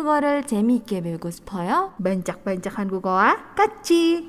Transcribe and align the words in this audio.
한국어를 0.00 0.46
재미있게 0.46 1.02
배우고 1.02 1.30
싶어요? 1.30 1.92
반짝반짝 2.02 2.78
한국어와 2.78 3.54
같이. 3.54 4.28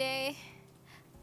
Deh. 0.00 0.32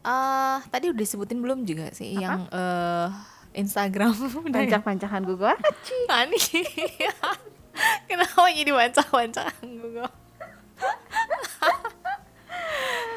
Eh, 0.08 0.58
tadi 0.70 0.88
udah 0.88 1.02
disebutin 1.02 1.42
belum 1.42 1.66
juga 1.66 1.90
sih 1.92 2.14
Apa? 2.16 2.22
yang 2.22 2.40
eh 2.48 3.37
Instagram 3.58 4.14
Bancak-bancak 4.54 5.10
hangugo 5.10 5.50
wa 5.50 5.58
같이. 5.58 5.98
Ani. 6.06 6.38
Kenapa 8.08 8.48
jadi 8.50 8.72
bancak-bancak 8.74 9.54
Google? 9.62 10.10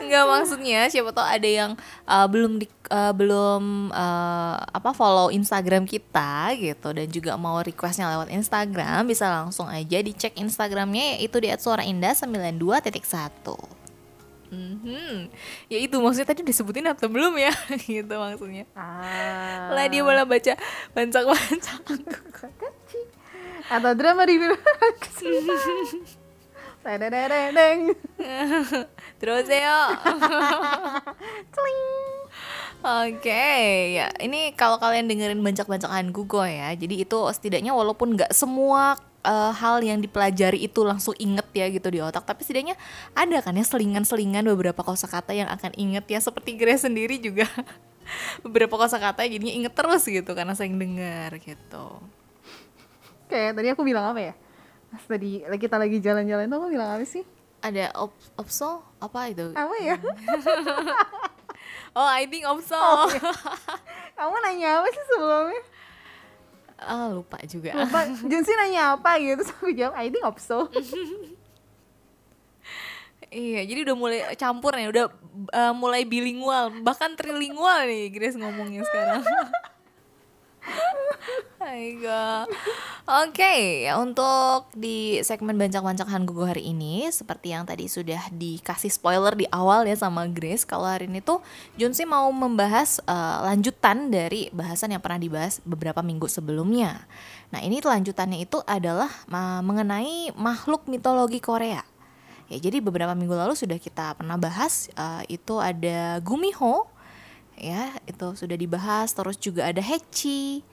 Enggak 0.01 0.25
maksudnya 0.25 0.89
siapa 0.89 1.13
tahu 1.13 1.23
ada 1.23 1.45
yang 1.45 1.77
uh, 2.09 2.25
belum 2.25 2.57
di, 2.57 2.65
uh, 2.89 3.13
belum 3.13 3.93
uh, 3.93 4.57
apa 4.73 4.97
follow 4.97 5.29
Instagram 5.29 5.85
kita 5.85 6.57
gitu 6.57 6.89
dan 6.89 7.05
juga 7.07 7.37
mau 7.37 7.61
requestnya 7.61 8.09
lewat 8.09 8.33
Instagram 8.33 9.05
bisa 9.05 9.29
langsung 9.29 9.69
aja 9.69 10.01
dicek 10.01 10.33
Instagramnya 10.41 11.21
yaitu 11.21 11.37
di 11.37 11.53
@suaraindah92.1. 11.53 13.80
Mhm. 14.51 15.31
Ya 15.71 15.79
itu 15.79 15.95
maksudnya 16.03 16.27
tadi 16.35 16.43
disebutin 16.43 16.91
atau 16.91 17.07
belum 17.07 17.39
ya? 17.39 17.55
gitu 17.87 18.13
maksudnya. 18.19 18.67
Ah. 18.75 19.71
Lah 19.71 19.87
dia 19.87 20.03
malah 20.03 20.27
baca 20.27 20.59
bancak-bancak. 20.91 21.79
같이. 22.37 22.99
Atau 23.71 23.95
drama 23.95 24.27
review. 24.27 24.51
Dedeng. 26.83 27.95
Terus 29.21 29.47
ya. 29.47 29.95
Oke, 32.81 33.45
ya 33.93 34.09
ini 34.17 34.57
kalau 34.57 34.81
kalian 34.81 35.05
dengerin 35.05 35.45
bancak-bancakan 35.45 36.09
Google 36.09 36.49
ya, 36.49 36.73
jadi 36.73 37.05
itu 37.05 37.13
setidaknya 37.29 37.77
walaupun 37.77 38.17
nggak 38.17 38.33
semua 38.33 38.97
eh, 39.21 39.51
hal 39.53 39.81
yang 39.81 40.01
dipelajari 40.01 40.65
itu 40.65 40.81
langsung 40.81 41.15
inget 41.17 41.47
ya 41.53 41.65
gitu 41.69 41.87
di 41.89 41.99
otak, 42.01 42.25
tapi 42.25 42.41
setidaknya 42.41 42.75
ada 43.13 43.37
kan 43.41 43.55
ya 43.55 43.65
selingan-selingan 43.65 44.45
beberapa 44.51 44.81
kosakata 44.81 45.31
yang 45.31 45.49
akan 45.49 45.71
inget 45.77 46.05
ya, 46.09 46.19
seperti 46.19 46.57
Grace 46.57 46.83
sendiri 46.85 47.21
juga 47.21 47.45
beberapa 48.45 48.75
kosakata 48.75 49.23
jadinya 49.25 49.53
inget 49.53 49.73
terus 49.73 50.03
gitu 50.05 50.31
karena 50.33 50.57
sering 50.57 50.77
dengar 50.77 51.31
gitu. 51.39 52.01
Kayak 53.31 53.55
tadi 53.55 53.67
aku 53.71 53.81
bilang 53.87 54.11
apa 54.11 54.19
ya? 54.19 54.33
Pas 54.91 55.03
tadi 55.07 55.39
kita 55.55 55.79
lagi 55.79 56.03
jalan-jalan 56.03 56.51
tuh 56.51 56.57
aku 56.59 56.67
bilang 56.73 56.89
apa 56.99 57.05
sih? 57.07 57.23
Ada 57.61 57.95
op 57.95 58.11
opso 58.35 58.83
apa 58.99 59.31
itu? 59.31 59.53
Apa 59.55 59.75
ya? 59.79 59.95
Oh, 61.91 62.07
I 62.07 62.23
think 62.23 62.47
opso. 62.47 62.79
Kamu 64.15 64.35
nanya 64.47 64.79
apa 64.79 64.87
sih 64.95 65.03
sebelumnya? 65.11 65.61
Ah, 66.81 67.13
lupa 67.13 67.37
juga. 67.45 67.77
Lupa, 67.77 68.09
Junsi 68.29 68.51
nanya 68.57 68.97
apa 68.97 69.21
gitu 69.21 69.45
Sampai 69.45 69.77
jawab, 69.77 69.93
I 69.93 70.09
think 70.09 70.25
opso 70.25 70.65
Iya, 73.31 73.63
jadi 73.63 73.87
udah 73.87 73.95
mulai 73.95 74.19
campur 74.35 74.75
nih, 74.75 74.91
udah 74.91 75.07
uh, 75.55 75.71
mulai 75.71 76.03
bilingual, 76.03 76.67
bahkan 76.83 77.15
trilingual 77.15 77.87
nih 77.87 78.11
Grace 78.11 78.35
ngomongnya 78.35 78.83
sekarang. 78.83 79.23
Aigoo. 81.61 82.49
Oke, 83.25 83.85
ya 83.85 83.97
untuk 83.97 84.69
di 84.77 85.19
segmen 85.25 85.57
bancak-bancak 85.57 86.07
Hangugo 86.09 86.45
hari 86.45 86.69
ini 86.71 87.09
seperti 87.09 87.53
yang 87.53 87.65
tadi 87.65 87.89
sudah 87.89 88.29
dikasih 88.33 88.89
spoiler 88.93 89.33
di 89.33 89.45
awal 89.49 89.85
ya 89.85 89.97
sama 89.97 90.25
Grace, 90.29 90.63
kalau 90.63 90.87
hari 90.87 91.09
ini 91.09 91.19
tuh 91.21 91.41
Junsi 91.75 92.05
mau 92.05 92.29
membahas 92.29 93.01
eh, 93.03 93.37
lanjutan 93.45 94.13
dari 94.13 94.49
bahasan 94.53 94.93
yang 94.95 95.01
pernah 95.03 95.19
dibahas 95.21 95.59
beberapa 95.65 95.99
minggu 96.05 96.29
sebelumnya. 96.29 97.05
Nah, 97.51 97.59
ini 97.59 97.83
lanjutannya 97.83 98.47
itu 98.47 98.63
adalah 98.63 99.11
uh, 99.27 99.59
mengenai 99.59 100.31
makhluk 100.39 100.87
mitologi 100.87 101.43
Korea. 101.43 101.83
Ya, 102.47 102.57
jadi 102.63 102.79
beberapa 102.79 103.11
minggu 103.11 103.31
lalu 103.31 103.59
sudah 103.59 103.75
kita 103.75 104.15
pernah 104.15 104.39
bahas 104.39 104.87
eh, 104.95 105.35
itu 105.39 105.59
ada 105.59 106.19
Gumiho 106.23 106.87
ya, 107.61 107.93
itu 108.09 108.27
sudah 108.33 108.57
dibahas 108.57 109.13
terus 109.13 109.37
juga 109.37 109.69
ada 109.69 109.79
Hechi, 109.79 110.65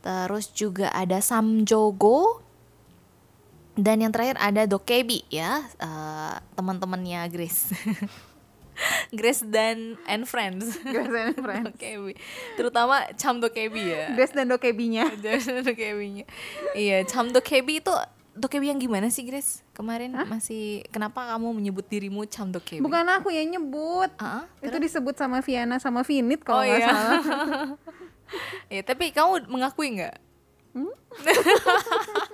terus 0.00 0.48
juga 0.50 0.88
ada 0.96 1.20
Samjogo 1.20 2.40
dan 3.76 4.02
yang 4.02 4.12
terakhir 4.12 4.40
ada 4.40 4.64
Dokebi 4.64 5.28
ya, 5.28 5.62
eh, 5.78 6.34
teman-temannya 6.56 7.28
Grace. 7.28 7.70
Grace 9.12 9.44
dan 9.44 10.00
and 10.08 10.24
friends. 10.24 10.80
Grace 10.80 11.12
and 11.12 11.36
Friends. 11.36 11.66
Dokebi. 11.76 12.16
Terutama 12.56 13.08
Cham 13.20 13.36
Dokebi 13.38 13.82
ya. 13.92 14.04
Grace 14.16 14.32
dan 14.32 14.48
Dokebinya 14.48 15.04
Jangan 15.24 15.64
dokebinya. 15.64 16.24
Iya, 16.72 17.04
Cham 17.04 17.28
Dokebi 17.28 17.84
itu 17.84 17.92
Dokebi 18.30 18.70
yang 18.70 18.78
gimana 18.78 19.10
sih, 19.10 19.26
Grace? 19.26 19.66
Kemarin 19.74 20.14
masih 20.28 20.86
kenapa 20.94 21.34
kamu 21.34 21.50
menyebut 21.56 21.86
dirimu 21.90 22.22
Cham 22.30 22.54
Dokebi? 22.54 22.78
Bukan 22.78 23.06
aku 23.10 23.34
yang 23.34 23.50
nyebut 23.50 24.10
Ah, 24.22 24.46
Itu 24.62 24.78
disebut 24.78 25.18
sama 25.18 25.42
Viana 25.42 25.82
sama 25.82 26.06
Vinit 26.06 26.40
oh 26.46 26.54
kalau 26.54 26.62
nggak 26.62 26.78
iya. 26.78 26.88
salah 26.88 27.20
ya, 28.74 28.80
tapi 28.86 29.10
kamu 29.10 29.50
mengakui 29.50 29.98
nggak? 29.98 30.16
Hmm? 30.78 30.94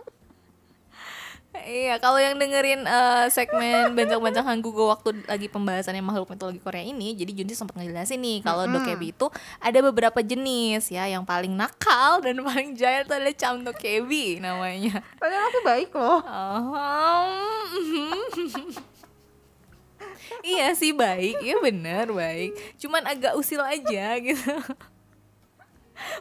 Iya, 1.66 1.98
kalau 1.98 2.22
yang 2.22 2.38
dengerin 2.38 2.86
eh, 2.86 3.26
segmen 3.26 3.90
bancak-bancakan 3.98 4.62
Google 4.62 4.94
waktu 4.94 5.18
lagi 5.26 5.50
pembahasannya 5.50 5.98
makhluk 5.98 6.30
mitologi 6.30 6.62
Korea 6.62 6.86
ini, 6.86 7.10
jadi 7.18 7.34
Junsi 7.34 7.58
sempat 7.58 7.74
ngejelasin 7.74 8.22
nih 8.22 8.38
kalau 8.46 8.70
dokebi 8.70 9.10
itu 9.10 9.26
ada 9.58 9.78
beberapa 9.82 10.22
jenis 10.22 10.86
ya, 10.94 11.10
yang 11.10 11.26
paling 11.26 11.58
nakal 11.58 12.22
dan 12.22 12.38
paling 12.46 12.78
jahil 12.78 13.02
itu 13.02 13.10
adalah 13.10 13.34
Cham 13.34 13.66
Dokebi 13.66 14.38
namanya. 14.38 15.02
Padahal 15.18 15.50
aku 15.50 15.60
baik 15.66 15.90
loh 15.90 16.22
Oh, 16.22 17.66
iya 20.46 20.70
sih 20.78 20.94
baik, 20.94 21.42
iya 21.42 21.58
bener 21.58 22.14
baik. 22.14 22.78
Cuman 22.78 23.02
agak 23.10 23.34
usil 23.34 23.58
aja 23.58 24.14
gitu. 24.22 24.54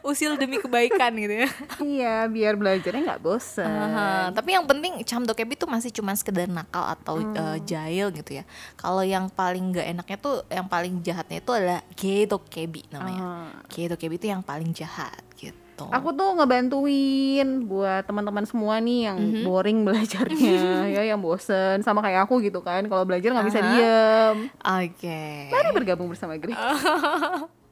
Usil 0.01 0.35
demi 0.35 0.57
kebaikan 0.57 1.11
gitu 1.13 1.43
ya. 1.43 1.49
Iya 1.95 2.15
biar 2.25 2.55
belajarnya 2.55 3.01
nggak 3.05 3.21
bosen 3.21 3.65
Aha, 3.65 4.31
tapi 4.31 4.51
yang 4.51 4.63
penting 4.63 5.03
Cham 5.03 5.21
Dokebi 5.21 5.55
tuh 5.55 5.67
masih 5.67 5.91
cuma 5.91 6.13
sekedar 6.13 6.47
nakal 6.47 6.85
atau 6.89 7.19
eh, 7.19 7.59
jahil 7.61 8.09
gitu 8.11 8.37
ya. 8.37 8.43
Kalau 8.75 9.01
yang 9.01 9.27
paling 9.27 9.71
nggak 9.71 9.87
enaknya 9.89 10.17
tuh, 10.17 10.43
yang 10.47 10.65
paling 10.65 10.99
jahatnya 10.99 11.37
itu 11.37 11.51
adalah 11.51 11.79
Gei 11.93 12.23
Dokebi 12.23 12.89
namanya. 12.89 13.21
Ah. 13.21 13.49
Gei 13.67 13.85
Dokebi 13.85 14.15
itu 14.15 14.27
yang 14.27 14.41
paling 14.41 14.71
jahat 14.71 15.19
gitu. 15.35 15.85
Aku 15.91 16.11
tuh 16.11 16.31
ngebantuin 16.33 17.43
buat 17.63 18.03
teman-teman 18.03 18.47
semua 18.47 18.79
nih 18.79 18.99
yang 19.05 19.17
Mhm. 19.19 19.43
boring 19.43 19.79
belajarnya 19.83 20.55
ya 20.95 21.03
yang 21.05 21.19
bosen 21.19 21.81
sama 21.81 21.99
kayak 21.99 22.23
aku 22.23 22.39
gitu 22.39 22.59
kan 22.59 22.87
kalau 22.87 23.03
belajar 23.03 23.27
nggak 23.29 23.43
bisa 23.45 23.59
diem 23.59 24.37
Oke. 24.55 25.23
mari 25.51 25.69
bergabung 25.71 26.07
bersama 26.07 26.39
Grace 26.39 26.55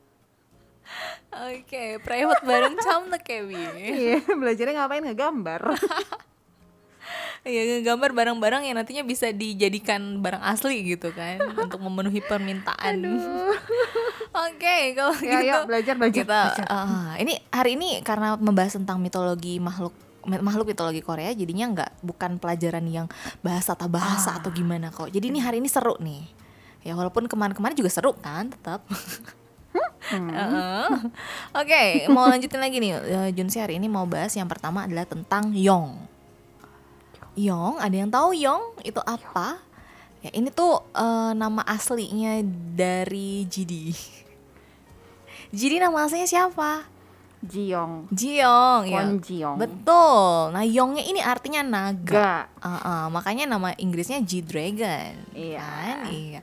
Oke, 1.34 1.98
private 2.00 2.44
bareng 2.44 2.76
Cham 2.80 3.08
Dokebi. 3.08 3.58
iya 3.76 4.18
belajarnya 4.24 4.74
ngapain 4.76 5.04
ngegambar 5.04 5.62
Iya, 7.44 7.84
ngegambar 7.84 8.16
barang-barang 8.16 8.64
yang 8.64 8.80
nantinya 8.80 9.04
bisa 9.04 9.28
dijadikan 9.30 10.00
barang 10.18 10.40
asli 10.40 10.80
gitu 10.88 11.12
kan 11.12 11.44
untuk 11.54 11.76
memenuhi 11.78 12.24
permintaan. 12.24 13.04
Oke, 14.48 14.96
kalau 14.96 15.12
Ya, 15.20 15.44
gitu 15.44 15.52
yuk, 15.52 15.64
belajar, 15.68 15.94
belajar, 15.94 16.24
kita 16.24 16.40
belajar. 16.56 16.66
ah, 16.66 17.20
ini 17.20 17.36
hari 17.50 17.76
ini 17.76 18.00
karena 18.00 18.40
membahas 18.40 18.80
tentang 18.80 18.96
mitologi 18.98 19.60
makhluk 19.60 19.92
makhluk 20.24 20.72
mitologi 20.72 21.04
Korea 21.04 21.36
jadinya 21.36 21.68
nggak 21.70 21.92
bukan 22.00 22.40
pelajaran 22.40 22.88
yang 22.88 23.12
bahasa 23.44 23.76
atau 23.76 23.92
bahasa 23.92 24.30
Ah. 24.30 24.40
atau 24.40 24.48
gimana 24.50 24.88
kok. 24.88 25.12
Jadi 25.12 25.28
ini 25.28 25.44
hari 25.44 25.60
ini 25.60 25.68
seru 25.68 26.00
nih. 26.00 26.24
Ya 26.80 26.96
walaupun 26.96 27.28
kemarin-kemarin 27.28 27.76
juga 27.76 27.92
seru 27.92 28.16
kan 28.16 28.48
tetap. 28.48 28.88
Hmm. 30.14 31.10
Oke, 31.60 32.06
mau 32.12 32.30
lanjutin 32.30 32.62
lagi 32.62 32.78
nih. 32.78 32.92
Eh, 33.02 33.30
Junsi 33.34 33.58
hari 33.58 33.82
ini 33.82 33.90
mau 33.90 34.06
bahas 34.06 34.36
yang 34.38 34.46
pertama 34.46 34.86
adalah 34.86 35.08
tentang 35.08 35.50
Yong. 35.56 35.98
Yong, 37.34 37.82
ada 37.82 37.96
yang 37.96 38.12
tahu 38.14 38.38
Yong 38.38 38.86
itu 38.86 39.02
apa? 39.02 39.58
Ya, 40.22 40.30
ini 40.38 40.54
tuh 40.54 40.80
eh, 40.94 41.32
nama 41.34 41.66
aslinya 41.66 42.46
dari 42.78 43.50
Jidi. 43.50 43.92
Jidi 45.50 45.82
nama 45.82 46.06
aslinya 46.06 46.30
siapa? 46.30 46.93
Jiong. 47.44 48.08
Jiong 48.08 48.84
ya. 48.88 49.04
Kwon 49.04 49.20
Jiong. 49.20 49.58
Betul. 49.60 50.56
Nah, 50.56 50.64
Yongnya 50.64 51.04
ini 51.04 51.20
artinya 51.20 51.60
naga. 51.60 52.48
Ga. 52.56 52.64
Uh, 52.64 52.70
uh, 52.80 53.06
makanya 53.12 53.44
nama 53.44 53.76
Inggrisnya 53.76 54.24
G 54.24 54.40
Dragon. 54.40 55.14
Iya. 55.36 55.60
Kan? 55.60 56.08
Iya. 56.08 56.42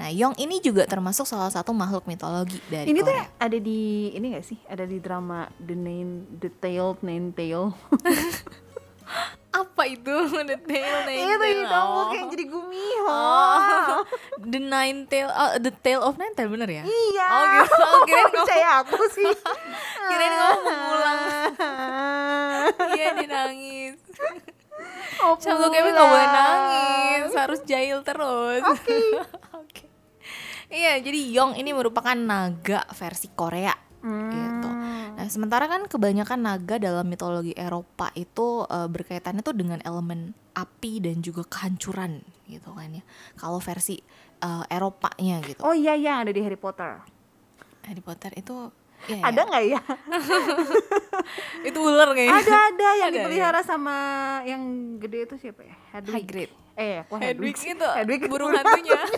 Nah, 0.00 0.08
Yong 0.08 0.40
ini 0.40 0.64
juga 0.64 0.88
termasuk 0.88 1.28
salah 1.28 1.52
satu 1.52 1.76
makhluk 1.76 2.08
mitologi 2.08 2.56
dari 2.72 2.88
Ini 2.88 3.04
tuh 3.04 3.12
Korea. 3.12 3.28
ada 3.36 3.58
di 3.60 4.08
ini 4.14 4.26
gak 4.32 4.46
sih? 4.46 4.58
Ada 4.64 4.88
di 4.88 4.98
drama 5.02 5.44
The 5.60 5.76
Nine 5.76 6.12
The 6.40 6.50
Tale 6.56 6.96
Nine 7.04 7.34
Tale. 7.36 7.68
Apa 9.48 9.82
itu? 9.84 10.12
The 10.28 10.56
Tail 10.60 10.96
Nine 11.02 11.18
Itu 11.24 11.36
Tail. 11.40 11.60
dong 11.64 11.88
Oh. 11.88 12.04
kayak 12.08 12.26
jadi 12.28 12.44
gumiho. 12.46 13.08
Oh. 13.08 14.04
The 14.38 14.60
Nine 14.60 15.00
Tail, 15.04 15.28
oh, 15.28 15.50
The 15.56 15.72
Tail 15.74 16.00
of 16.00 16.14
Nine 16.14 16.32
Tail 16.32 16.48
bener 16.48 16.68
ya? 16.68 16.82
Iya. 16.82 17.26
Oh 17.26 17.42
gitu. 17.48 17.74
Oh, 17.74 17.98
kirain 18.06 18.28
percaya 18.28 18.68
aku 18.78 19.00
sih. 19.08 19.32
kirain 20.08 20.32
ngomong 20.34 20.64
mengulang. 20.66 21.18
Iya, 22.90 23.06
dia 23.14 23.26
nangis. 23.26 23.96
Oh, 25.18 25.34
Satu 25.34 25.66
Kevin 25.68 25.90
gak 25.90 26.06
boleh 26.06 26.28
nangis, 26.28 27.32
harus 27.32 27.60
jahil 27.64 28.02
terus. 28.02 28.62
Oke. 28.62 29.84
Iya, 30.68 31.00
jadi 31.00 31.20
Yong 31.32 31.56
ini 31.56 31.72
merupakan 31.72 32.12
naga 32.12 32.84
versi 32.92 33.32
Korea. 33.32 33.72
Gitu. 33.98 34.47
Sementara 35.28 35.68
kan 35.68 35.84
kebanyakan 35.86 36.40
naga 36.40 36.80
dalam 36.80 37.04
mitologi 37.06 37.52
Eropa 37.54 38.10
itu 38.16 38.64
eh, 38.66 38.88
berkaitannya 38.88 39.44
tuh 39.44 39.54
dengan 39.54 39.78
elemen 39.84 40.32
api 40.56 41.04
dan 41.04 41.20
juga 41.20 41.44
kehancuran 41.46 42.24
gitu 42.48 42.72
kan 42.74 42.88
ya. 42.90 43.04
Kalau 43.36 43.60
versi 43.60 44.00
eh, 44.40 44.64
Eropanya 44.72 45.44
gitu. 45.44 45.60
Oh 45.62 45.76
iya 45.76 45.94
iya 45.94 46.24
ada 46.24 46.32
di 46.32 46.40
Harry 46.40 46.58
Potter. 46.58 46.98
Harry 47.86 48.02
Potter 48.04 48.32
itu 48.36 48.68
ya, 49.08 49.22
Ada 49.24 49.40
ya. 49.40 49.48
nggak 49.48 49.64
ya? 49.64 49.80
itu 51.68 51.78
ular 51.80 52.12
kayaknya. 52.12 52.36
ada 52.42 52.56
ada 52.68 52.88
yang 53.00 53.08
Ada, 53.08 53.16
dipelihara 53.16 53.60
sama 53.64 53.96
yang 54.44 54.60
gede 55.00 55.24
itu 55.24 55.34
siapa 55.40 55.64
ya? 55.64 55.76
Hedwig. 55.96 56.24
Hagrid. 56.24 56.50
Eh, 56.78 57.02
kok 57.08 57.16
Hedwig 57.18 57.56
Hedwig? 57.56 57.74
itu 57.80 57.88
Hedwig 57.96 58.20
burung 58.28 58.52
hantunya. 58.52 59.00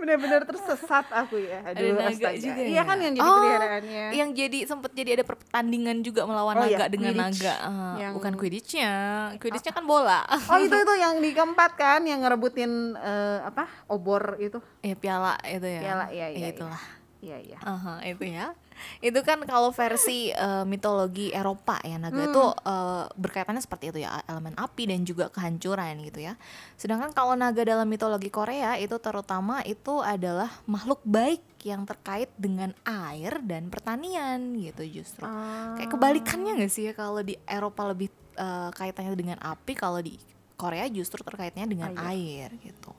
Bener-bener 0.00 0.42
tersesat 0.42 1.06
aku 1.06 1.36
ya. 1.38 1.60
Aduh, 1.62 1.92
naga 1.92 2.08
astaga. 2.08 2.34
juga 2.34 2.60
Iya 2.62 2.72
ya? 2.74 2.82
kan 2.82 2.96
yang 2.96 3.12
jadi 3.12 3.20
Oh, 3.22 3.36
peliharaannya. 3.36 4.04
yang 4.12 4.30
jadi 4.32 4.58
sempat 4.64 4.90
jadi 4.90 5.10
ada 5.12 5.24
pertandingan 5.24 5.96
juga 6.00 6.24
melawan 6.24 6.56
Oh, 6.56 6.62
naga 6.62 6.72
iya, 6.80 6.86
dengan 6.88 7.12
Quidditch. 7.12 7.38
naga 7.38 7.54
Ah, 7.60 7.94
Yang- 7.98 8.14
bukan 8.16 8.32
quidditchnya 8.34 8.90
quidditchnya 9.36 9.72
kan 9.72 9.84
bola 9.84 10.20
Oh 10.24 10.58
itu 10.58 10.72
itu 10.82 10.94
yang 10.96 11.14
di 11.18 11.30
keempat 11.30 11.70
kan 11.74 12.00
yang 12.02 12.20
ngerebutin 12.20 12.70
eh, 12.96 13.38
apa 13.42 13.68
obor 13.86 14.38
itu 14.38 14.56
ya 14.80 14.94
piala 14.94 15.36
itu 15.42 15.66
ya 15.66 15.80
Piala, 15.82 16.06
iya, 16.08 16.26
Ya, 16.26 16.26
iya, 16.30 16.38
iya. 16.40 16.48
itulah 16.50 16.80
iya 17.20 17.36
iya. 17.36 17.58
Aha, 17.60 18.00
itu 18.02 18.24
ya. 18.24 18.56
Itu 19.04 19.20
kan 19.20 19.44
kalau 19.44 19.68
versi 19.70 20.32
eh, 20.32 20.64
mitologi 20.64 21.28
Eropa 21.30 21.76
ya 21.84 22.00
naga 22.00 22.16
Hmm. 22.16 22.28
itu 22.32 22.44
eh, 22.64 23.04
berkaitannya 23.12 23.60
seperti 23.60 23.92
itu 23.92 24.00
ya 24.00 24.24
elemen 24.24 24.56
api 24.56 24.88
dan 24.88 25.04
juga 25.04 25.28
kehancuran 25.28 26.00
gitu 26.00 26.24
ya. 26.24 26.40
Sedangkan 26.80 27.12
kalau 27.12 27.36
naga 27.36 27.60
dalam 27.60 27.84
mitologi 27.84 28.32
Korea 28.32 28.80
itu 28.80 28.96
terutama 28.96 29.60
itu 29.62 30.00
adalah 30.00 30.48
makhluk 30.64 31.04
baik 31.04 31.44
yang 31.60 31.84
terkait 31.84 32.32
dengan 32.40 32.72
air 32.88 33.36
dan 33.44 33.68
pertanian 33.68 34.56
gitu 34.56 34.80
justru. 35.00 35.28
Ah. 35.28 35.76
kayak 35.76 35.92
kebalikannya 35.92 36.56
nggak 36.56 36.72
sih 36.72 36.88
ya 36.88 36.96
kalau 36.96 37.20
di 37.20 37.36
Eropa 37.44 37.84
lebih 37.84 38.08
eh, 38.34 38.70
kaitannya 38.72 39.12
dengan 39.12 39.36
api 39.44 39.76
kalau 39.76 40.00
di 40.00 40.16
Korea 40.56 40.88
justru 40.88 41.20
terkaitnya 41.20 41.68
dengan 41.68 41.92
air 42.00 42.48
gitu 42.60 42.92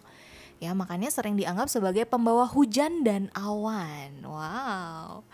ya 0.62 0.78
makanya 0.78 1.10
sering 1.10 1.34
dianggap 1.34 1.74
sebagai 1.74 2.06
pembawa 2.06 2.46
hujan 2.46 3.02
dan 3.02 3.34
awan. 3.34 4.22
Wow. 4.22 5.26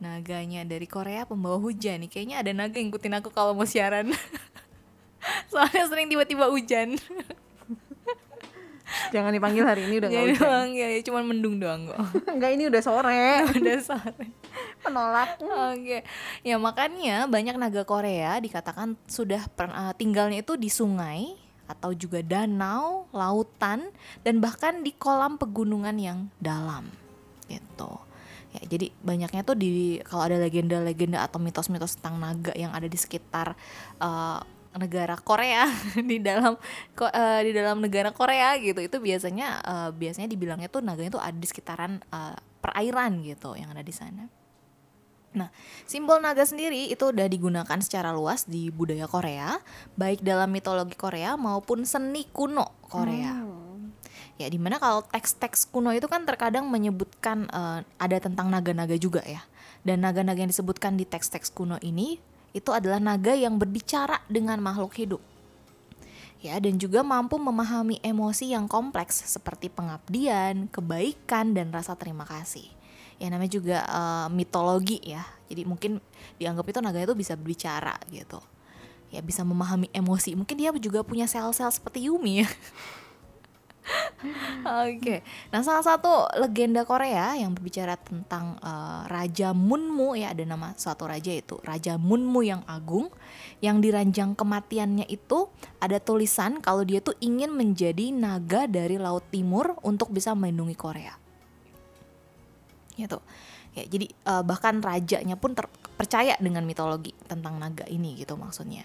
Naganya 0.00 0.64
dari 0.64 0.88
Korea 0.88 1.28
pembawa 1.28 1.60
hujan 1.60 2.00
nih. 2.00 2.08
Kayaknya 2.08 2.36
ada 2.40 2.50
naga 2.56 2.80
yang 2.80 2.88
ngikutin 2.88 3.20
aku 3.20 3.28
kalau 3.28 3.52
mau 3.52 3.68
siaran. 3.68 4.08
Soalnya 5.52 5.84
sering 5.84 6.08
tiba-tiba 6.08 6.48
hujan. 6.48 6.96
Jangan 9.14 9.30
dipanggil 9.36 9.62
hari 9.62 9.86
ini 9.86 10.02
udah 10.02 10.08
nggak 10.10 10.24
hujan. 10.32 10.40
doang 10.40 10.70
ya 10.74 10.88
cuman 11.04 11.22
mendung 11.28 11.56
doang 11.60 11.80
kok. 11.92 12.00
Enggak 12.34 12.50
ini 12.56 12.64
udah 12.72 12.82
sore. 12.82 13.24
Udah 13.52 13.78
sore. 13.84 14.26
Penolak. 14.80 15.36
Oke, 15.44 16.02
ya 16.40 16.56
makanya 16.56 17.28
banyak 17.28 17.54
naga 17.60 17.84
Korea 17.84 18.40
dikatakan 18.40 18.96
sudah 19.04 19.44
pernah 19.52 19.92
tinggalnya 19.92 20.40
itu 20.40 20.56
di 20.56 20.72
sungai 20.72 21.49
atau 21.70 21.94
juga 21.94 22.18
danau, 22.20 23.06
lautan, 23.14 23.94
dan 24.26 24.42
bahkan 24.42 24.82
di 24.82 24.90
kolam 24.90 25.38
pegunungan 25.38 25.94
yang 25.96 26.18
dalam, 26.42 26.90
gitu. 27.46 28.02
Ya, 28.50 28.66
jadi 28.66 28.90
banyaknya 29.06 29.46
tuh 29.46 29.54
di 29.54 30.02
kalau 30.02 30.26
ada 30.26 30.34
legenda-legenda 30.42 31.22
atau 31.22 31.38
mitos-mitos 31.38 31.94
tentang 32.02 32.18
naga 32.18 32.50
yang 32.58 32.74
ada 32.74 32.90
di 32.90 32.98
sekitar 32.98 33.54
eh, 34.02 34.40
negara 34.74 35.14
Korea 35.18 35.70
di 36.10 36.18
dalam 36.18 36.58
eh, 36.98 37.40
di 37.46 37.52
dalam 37.54 37.78
negara 37.78 38.10
Korea 38.10 38.58
gitu 38.58 38.82
itu 38.82 38.96
biasanya 38.98 39.62
eh, 39.62 39.90
biasanya 39.94 40.26
dibilangnya 40.26 40.66
tuh 40.66 40.82
naganya 40.82 41.14
tuh 41.14 41.22
ada 41.22 41.38
di 41.38 41.46
sekitaran 41.46 42.02
eh, 42.02 42.38
perairan 42.58 43.22
gitu 43.22 43.54
yang 43.54 43.70
ada 43.70 43.86
di 43.86 43.94
sana. 43.94 44.39
Nah, 45.30 45.46
simbol 45.86 46.18
naga 46.18 46.42
sendiri 46.42 46.90
itu 46.90 47.14
udah 47.14 47.30
digunakan 47.30 47.78
secara 47.78 48.10
luas 48.10 48.50
di 48.50 48.66
budaya 48.74 49.06
Korea, 49.06 49.62
baik 49.94 50.26
dalam 50.26 50.50
mitologi 50.50 50.98
Korea 50.98 51.38
maupun 51.38 51.86
seni 51.86 52.26
kuno 52.26 52.82
Korea. 52.90 53.38
Ya, 54.40 54.50
di 54.50 54.58
mana 54.58 54.82
kalau 54.82 55.06
teks-teks 55.06 55.70
kuno 55.70 55.94
itu 55.94 56.10
kan 56.10 56.26
terkadang 56.26 56.66
menyebutkan 56.66 57.46
eh, 57.46 57.80
ada 58.00 58.16
tentang 58.18 58.50
naga-naga 58.50 58.98
juga 58.98 59.22
ya. 59.22 59.44
Dan 59.86 60.02
naga-naga 60.02 60.42
yang 60.42 60.50
disebutkan 60.50 60.98
di 60.98 61.06
teks-teks 61.06 61.54
kuno 61.54 61.78
ini 61.78 62.18
itu 62.50 62.74
adalah 62.74 62.98
naga 62.98 63.30
yang 63.36 63.54
berbicara 63.54 64.26
dengan 64.26 64.58
makhluk 64.58 64.98
hidup. 64.98 65.22
Ya, 66.40 66.56
dan 66.56 66.80
juga 66.80 67.04
mampu 67.04 67.36
memahami 67.36 68.00
emosi 68.00 68.56
yang 68.56 68.64
kompleks 68.64 69.20
seperti 69.28 69.68
pengabdian, 69.68 70.72
kebaikan, 70.72 71.52
dan 71.52 71.68
rasa 71.68 71.94
terima 72.00 72.24
kasih 72.24 72.79
ya 73.20 73.28
namanya 73.28 73.52
juga 73.52 73.78
eh, 73.84 74.28
mitologi 74.32 74.98
ya. 75.04 75.22
Jadi 75.52 75.62
mungkin 75.68 76.00
dianggap 76.40 76.64
itu 76.64 76.78
naga 76.80 77.04
itu 77.04 77.12
bisa 77.12 77.36
berbicara 77.36 77.94
gitu. 78.08 78.40
Ya 79.12 79.20
bisa 79.20 79.44
memahami 79.44 79.92
emosi. 79.92 80.32
Mungkin 80.38 80.56
dia 80.56 80.72
juga 80.80 81.04
punya 81.04 81.28
sel-sel 81.28 81.68
seperti 81.68 82.08
Yumi. 82.08 82.46
Ya 82.46 82.48
Oke, 84.86 85.24
nah 85.50 85.64
salah 85.64 85.82
satu 85.82 86.28
legenda 86.38 86.84
Korea 86.86 87.34
yang 87.34 87.56
berbicara 87.56 87.96
tentang 87.98 88.60
eh, 88.60 89.02
Raja 89.10 89.50
Munmu 89.56 90.14
ya 90.14 90.30
ada 90.30 90.44
nama 90.46 90.76
suatu 90.76 91.08
raja 91.08 91.32
itu 91.32 91.58
Raja 91.64 91.96
Munmu 91.96 92.44
yang 92.44 92.62
agung 92.68 93.10
yang 93.64 93.80
diranjang 93.80 94.36
kematiannya 94.36 95.08
itu 95.08 95.48
ada 95.80 95.98
tulisan 95.98 96.60
kalau 96.62 96.84
dia 96.84 97.00
tuh 97.02 97.16
ingin 97.18 97.50
menjadi 97.50 98.12
naga 98.12 98.68
dari 98.68 99.00
Laut 99.00 99.26
Timur 99.32 99.74
untuk 99.82 100.12
bisa 100.12 100.36
melindungi 100.36 100.76
Korea 100.76 101.16
gitu 103.00 103.22
ya 103.76 103.86
jadi 103.86 104.06
eh, 104.10 104.42
bahkan 104.42 104.82
rajanya 104.82 105.38
pun 105.38 105.54
ter- 105.54 105.70
percaya 105.94 106.34
dengan 106.42 106.66
mitologi 106.66 107.14
tentang 107.28 107.60
naga 107.60 107.86
ini 107.86 108.18
gitu 108.18 108.34
maksudnya. 108.34 108.82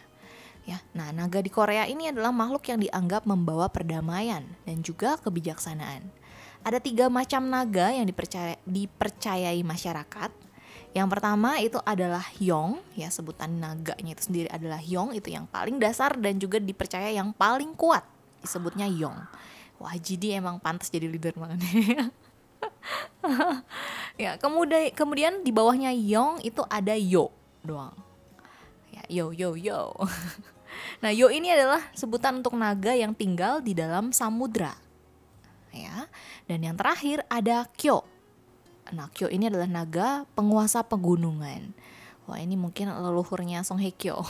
Ya 0.66 0.82
nah 0.98 1.14
naga 1.14 1.42
di 1.46 1.50
Korea 1.54 1.86
ini 1.86 2.10
adalah 2.10 2.34
makhluk 2.34 2.66
yang 2.70 2.82
dianggap 2.82 3.26
membawa 3.30 3.70
perdamaian 3.70 4.46
dan 4.66 4.78
juga 4.82 5.18
kebijaksanaan. 5.22 6.10
Ada 6.66 6.82
tiga 6.82 7.10
macam 7.14 7.46
naga 7.46 7.94
yang 7.94 8.10
dipercaya 8.10 8.58
dipercayai 8.66 9.62
masyarakat. 9.62 10.32
Yang 10.96 11.08
pertama 11.12 11.60
itu 11.60 11.76
adalah 11.84 12.24
Hyong 12.40 12.80
ya 12.96 13.12
sebutan 13.12 13.60
naganya 13.60 14.16
itu 14.16 14.32
sendiri 14.32 14.48
adalah 14.48 14.80
Hyong 14.80 15.12
itu 15.12 15.28
yang 15.28 15.44
paling 15.46 15.76
dasar 15.76 16.16
dan 16.16 16.40
juga 16.40 16.58
dipercaya 16.58 17.12
yang 17.12 17.36
paling 17.36 17.76
kuat 17.76 18.08
disebutnya 18.46 18.86
Yong 18.86 19.18
wah 19.82 19.96
jadi 19.98 20.38
emang 20.38 20.62
pantas 20.62 20.94
jadi 20.94 21.10
leader 21.10 21.34
makanya 21.34 22.14
ya 24.24 24.38
kemudian 24.38 24.92
kemudian 24.94 25.34
di 25.42 25.52
bawahnya 25.52 25.92
Yong 25.92 26.44
itu 26.46 26.62
ada 26.70 26.94
Yo 26.96 27.34
doang. 27.66 27.96
Ya 28.94 29.04
Yo 29.10 29.32
Yo 29.34 29.58
Yo. 29.58 29.82
Nah 31.00 31.08
Yo 31.08 31.32
ini 31.32 31.48
adalah 31.56 31.80
sebutan 31.96 32.44
untuk 32.44 32.52
naga 32.60 32.92
yang 32.92 33.16
tinggal 33.16 33.64
di 33.64 33.72
dalam 33.72 34.12
samudra. 34.12 34.76
Ya 35.72 36.12
dan 36.52 36.60
yang 36.64 36.76
terakhir 36.76 37.24
ada 37.32 37.64
Kyo. 37.80 38.04
Nah 38.92 39.08
Kyo 39.16 39.32
ini 39.32 39.48
adalah 39.48 39.72
naga 39.72 40.28
penguasa 40.36 40.84
pegunungan. 40.84 41.72
Wah 42.28 42.40
ini 42.42 42.60
mungkin 42.60 42.92
leluhurnya 42.92 43.64
Song 43.64 43.80
Hye 43.80 43.96
Kyo. 43.96 44.20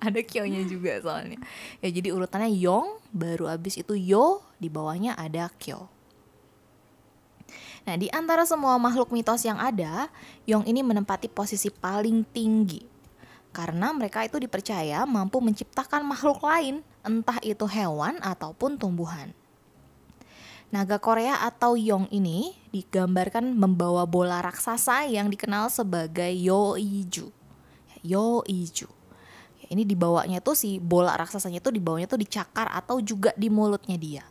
Ada 0.00 0.24
Kyo-nya 0.24 0.64
juga 0.64 0.96
soalnya. 1.04 1.36
Ya 1.84 1.92
jadi 1.92 2.16
urutannya 2.16 2.48
Yong 2.56 3.04
baru 3.12 3.52
abis 3.52 3.76
itu 3.76 3.92
Yo 3.92 4.40
di 4.56 4.72
bawahnya 4.72 5.12
ada 5.12 5.52
Kyo 5.60 5.92
Nah, 7.90 7.98
di 7.98 8.06
antara 8.14 8.46
semua 8.46 8.78
makhluk 8.78 9.10
mitos 9.10 9.42
yang 9.42 9.58
ada, 9.58 10.06
Yong 10.46 10.62
ini 10.62 10.78
menempati 10.78 11.26
posisi 11.26 11.74
paling 11.74 12.22
tinggi. 12.22 12.86
Karena 13.50 13.90
mereka 13.90 14.22
itu 14.22 14.38
dipercaya 14.38 15.02
mampu 15.10 15.42
menciptakan 15.42 16.06
makhluk 16.06 16.38
lain, 16.38 16.86
entah 17.02 17.42
itu 17.42 17.66
hewan 17.66 18.14
ataupun 18.22 18.78
tumbuhan. 18.78 19.34
Naga 20.70 21.02
Korea 21.02 21.42
atau 21.42 21.74
Yong 21.74 22.06
ini 22.14 22.54
digambarkan 22.70 23.58
membawa 23.58 24.06
bola 24.06 24.38
raksasa 24.38 25.10
yang 25.10 25.26
dikenal 25.26 25.66
sebagai 25.66 26.30
Yoiju. 26.30 27.26
Yoiju. 28.06 28.86
Ini 29.66 29.82
dibawanya 29.82 30.38
tuh 30.38 30.54
si 30.54 30.78
bola 30.78 31.18
raksasanya 31.18 31.58
tuh 31.58 31.74
dibawanya 31.74 32.06
tuh 32.06 32.22
dicakar 32.22 32.70
atau 32.70 33.02
juga 33.02 33.34
di 33.34 33.50
mulutnya 33.50 33.98
dia. 33.98 34.22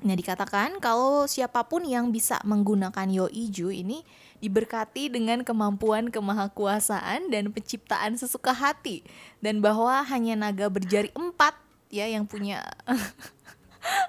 Nah 0.00 0.16
dikatakan 0.16 0.80
kalau 0.80 1.28
siapa 1.28 1.64
pun 1.68 1.84
yang 1.84 2.08
bisa 2.08 2.40
menggunakan 2.42 3.08
Yoiju 3.08 3.68
ini 3.68 4.00
diberkati 4.40 5.12
dengan 5.12 5.44
kemampuan 5.44 6.08
kemahakuasaan 6.08 7.28
dan 7.28 7.52
penciptaan 7.52 8.16
sesuka 8.16 8.56
hati. 8.56 9.04
Dan 9.44 9.60
bahwa 9.60 10.00
hanya 10.08 10.36
naga 10.36 10.72
berjari 10.72 11.12
empat 11.12 11.56
ya 11.92 12.08
yang 12.08 12.24
punya. 12.24 12.64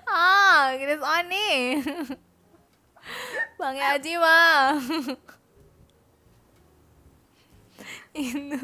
Ah 0.04 0.76
Grace 0.76 1.00
Oni. 1.00 1.80
Bang 3.60 3.78
Yaji 3.78 4.14
mah 4.20 4.76
itu 8.18 8.60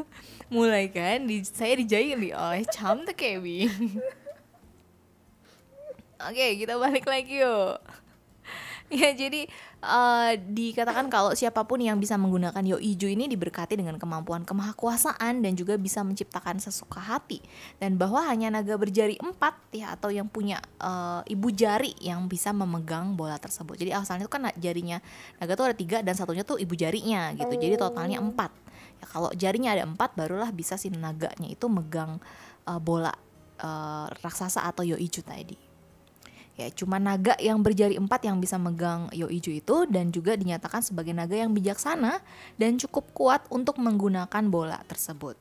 mulai 0.52 0.92
kan 0.92 1.24
di, 1.24 1.40
saya 1.44 1.80
dijaili 1.80 2.36
oleh 2.36 2.68
Cham 2.68 3.08
Kebi 3.08 3.72
oke 6.22 6.46
kita 6.58 6.74
balik 6.78 7.06
lagi 7.06 7.42
yuk. 7.44 7.78
Ya 8.88 9.12
jadi 9.12 9.52
uh, 9.84 10.32
dikatakan 10.40 11.12
kalau 11.12 11.36
siapa 11.36 11.68
pun 11.68 11.84
yang 11.84 12.00
bisa 12.00 12.16
menggunakan 12.16 12.64
Yoiju 12.64 13.12
ini 13.12 13.28
diberkati 13.28 13.76
dengan 13.76 14.00
kemampuan 14.00 14.48
kemahakuasaan 14.48 15.44
dan 15.44 15.52
juga 15.60 15.76
bisa 15.76 16.08
menciptakan 16.08 16.64
sesuka 16.64 17.04
hati. 17.04 17.44
Dan 17.84 18.00
bahwa 18.00 18.24
hanya 18.24 18.48
naga 18.48 18.80
berjari 18.80 19.20
empat 19.20 19.60
ya 19.76 19.92
atau 19.92 20.08
yang 20.08 20.32
punya 20.32 20.64
uh, 20.80 21.20
ibu 21.28 21.52
jari 21.52 22.00
yang 22.00 22.32
bisa 22.32 22.56
memegang 22.56 23.20
bola 23.20 23.36
tersebut. 23.36 23.76
Jadi 23.76 23.92
asalnya 23.92 24.24
itu 24.24 24.32
kan 24.32 24.48
jarinya 24.56 25.04
naga 25.44 25.60
tuh 25.60 25.68
ada 25.68 25.76
tiga 25.76 26.00
dan 26.00 26.16
satunya 26.16 26.48
tuh 26.48 26.56
ibu 26.56 26.72
jarinya 26.72 27.36
gitu. 27.36 27.60
Jadi 27.60 27.76
totalnya 27.76 28.24
empat. 28.24 28.56
Ya 29.04 29.06
kalau 29.12 29.36
jarinya 29.36 29.76
ada 29.76 29.84
empat 29.84 30.16
barulah 30.16 30.48
bisa 30.56 30.80
si 30.80 30.88
naganya 30.96 31.52
itu 31.52 31.68
megang 31.68 32.24
uh, 32.64 32.80
bola 32.80 33.12
uh, 33.60 34.08
raksasa 34.24 34.64
atau 34.64 34.88
Yoiju 34.88 35.28
tadi 35.28 35.67
Ya, 36.58 36.74
cuma 36.74 36.98
naga 36.98 37.38
yang 37.38 37.62
berjari 37.62 38.02
empat 38.02 38.26
yang 38.26 38.42
bisa 38.42 38.58
megang 38.58 39.14
Yoiju 39.14 39.62
itu 39.62 39.86
dan 39.94 40.10
juga 40.10 40.34
dinyatakan 40.34 40.82
sebagai 40.82 41.14
naga 41.14 41.38
yang 41.38 41.54
bijaksana 41.54 42.18
dan 42.58 42.82
cukup 42.82 43.14
kuat 43.14 43.46
untuk 43.54 43.78
menggunakan 43.78 44.44
bola 44.50 44.82
tersebut. 44.90 45.38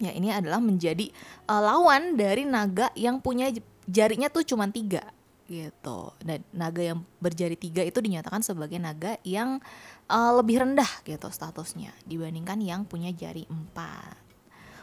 Ya, 0.00 0.16
ini 0.16 0.32
adalah 0.32 0.56
menjadi 0.64 1.12
uh, 1.44 1.60
lawan 1.60 2.16
dari 2.16 2.48
naga 2.48 2.88
yang 2.96 3.20
punya 3.20 3.52
jarinya 3.84 4.32
tuh 4.32 4.40
cuma 4.48 4.64
tiga 4.72 5.04
gitu. 5.44 6.14
Dan 6.24 6.40
naga 6.56 6.80
yang 6.80 7.04
berjari 7.20 7.60
tiga 7.60 7.84
itu 7.84 8.00
dinyatakan 8.00 8.40
sebagai 8.40 8.80
naga 8.80 9.20
yang 9.28 9.60
uh, 10.08 10.32
lebih 10.40 10.64
rendah 10.64 10.88
gitu 11.04 11.28
statusnya 11.28 11.92
dibandingkan 12.08 12.64
yang 12.64 12.88
punya 12.88 13.12
jari 13.12 13.44
empat. 13.44 14.29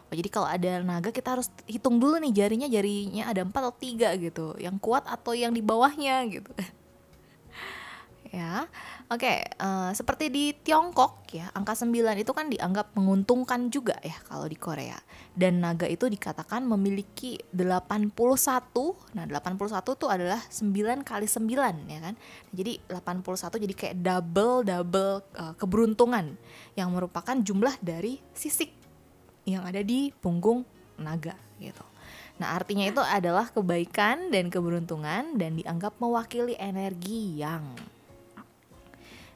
Oh, 0.07 0.15
jadi 0.15 0.29
kalau 0.31 0.47
ada 0.47 0.79
naga 0.79 1.11
kita 1.11 1.35
harus 1.35 1.51
hitung 1.67 1.99
dulu 1.99 2.15
nih 2.23 2.31
jarinya 2.31 2.67
jarinya 2.71 3.27
ada 3.27 3.43
empat 3.43 3.59
atau 3.67 3.75
tiga 3.75 4.15
gitu, 4.15 4.55
yang 4.55 4.79
kuat 4.79 5.03
atau 5.03 5.35
yang 5.35 5.51
di 5.51 5.59
bawahnya 5.59 6.23
gitu. 6.31 6.47
ya, 8.31 8.71
oke. 9.11 9.19
Okay, 9.19 9.43
uh, 9.59 9.91
eh, 9.91 9.99
seperti 9.99 10.31
di 10.31 10.55
Tiongkok 10.55 11.27
ya, 11.35 11.51
angka 11.51 11.75
9 11.75 12.23
itu 12.23 12.31
kan 12.31 12.47
dianggap 12.47 12.95
menguntungkan 12.95 13.67
juga 13.67 13.99
ya 13.99 14.15
kalau 14.31 14.47
di 14.47 14.55
Korea. 14.55 14.95
Dan 15.35 15.59
naga 15.59 15.91
itu 15.91 16.07
dikatakan 16.07 16.63
memiliki 16.63 17.35
81. 17.51 18.15
Nah, 19.11 19.27
81 19.27 19.91
itu 19.91 20.07
adalah 20.07 20.39
9 20.39 21.03
kali 21.03 21.27
9 21.27 21.83
ya 21.83 21.99
kan. 21.99 22.15
Jadi 22.55 22.79
81 22.87 23.59
jadi 23.59 23.73
kayak 23.75 23.95
double 23.99 24.63
double 24.63 25.19
uh, 25.35 25.51
keberuntungan 25.59 26.39
yang 26.79 26.95
merupakan 26.95 27.35
jumlah 27.35 27.75
dari 27.83 28.23
sisik 28.31 28.86
yang 29.47 29.63
ada 29.63 29.79
di 29.79 30.11
punggung 30.11 30.67
naga 30.99 31.33
gitu. 31.63 31.83
Nah, 32.37 32.53
artinya 32.53 32.85
itu 32.85 33.01
adalah 33.01 33.49
kebaikan 33.49 34.29
dan 34.29 34.51
keberuntungan 34.51 35.39
dan 35.39 35.57
dianggap 35.57 35.97
mewakili 35.97 36.53
energi 36.59 37.41
yang 37.41 37.73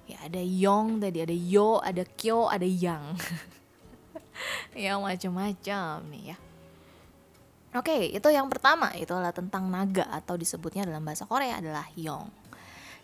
ya 0.05 0.27
ada 0.27 0.43
yong 0.43 0.99
tadi 0.99 1.23
ada 1.23 1.33
yo, 1.33 1.79
ada 1.79 2.03
kyo, 2.03 2.51
ada 2.51 2.67
yang. 2.67 3.15
yang 4.75 5.01
macam-macam 5.01 6.03
nih 6.11 6.35
ya. 6.35 6.37
Oke, 7.71 8.11
itu 8.11 8.27
yang 8.27 8.51
pertama 8.51 8.91
itu 8.99 9.15
adalah 9.15 9.31
tentang 9.31 9.71
naga 9.71 10.03
atau 10.11 10.35
disebutnya 10.35 10.83
dalam 10.83 11.07
bahasa 11.07 11.23
Korea 11.23 11.63
adalah 11.63 11.87
yong. 11.95 12.27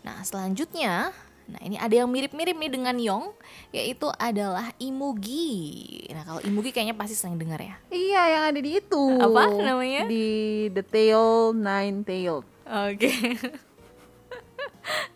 Nah, 0.04 0.20
selanjutnya 0.22 1.10
Nah 1.48 1.60
ini 1.64 1.80
ada 1.80 1.94
yang 1.96 2.12
mirip-mirip 2.12 2.56
nih 2.60 2.68
dengan 2.68 2.96
Yong 3.00 3.32
Yaitu 3.72 4.08
adalah 4.20 4.68
Imugi. 4.76 6.04
Nah 6.12 6.22
kalau 6.28 6.40
Imugi 6.44 6.70
kayaknya 6.76 6.92
pasti 6.92 7.16
sering 7.16 7.40
dengar 7.40 7.60
ya. 7.60 7.80
Iya 7.88 8.22
yang 8.36 8.44
ada 8.52 8.60
di 8.60 8.70
itu. 8.76 9.04
Apa 9.16 9.48
namanya? 9.56 10.04
Di 10.04 10.26
The 10.72 10.84
Tail 10.84 11.56
Nine 11.56 12.04
Tailed. 12.04 12.44
Oke. 12.68 12.96
Okay. 12.96 13.20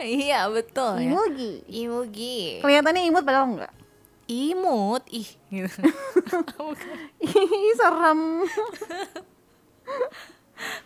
Iya 0.03 0.53
betul 0.53 1.01
Imugi 1.01 1.65
ya. 1.65 1.89
Imugi. 1.89 2.61
Kelihatannya 2.61 3.09
imut 3.09 3.25
padahal 3.25 3.57
enggak. 3.57 3.73
Imut? 4.29 5.03
Ih 5.09 5.31
gitu. 5.49 5.81
Ih 7.25 7.73
serem 7.77 8.21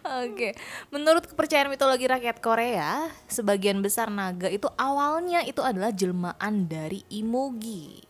Oke, 0.06 0.54
menurut 0.94 1.26
kepercayaan 1.26 1.68
mitologi 1.68 2.06
rakyat 2.06 2.38
Korea, 2.38 3.10
sebagian 3.26 3.82
besar 3.82 4.06
naga 4.08 4.46
itu 4.46 4.70
awalnya 4.78 5.42
itu 5.42 5.60
adalah 5.60 5.90
jelmaan 5.90 6.70
dari 6.70 7.02
Imugi, 7.10 8.00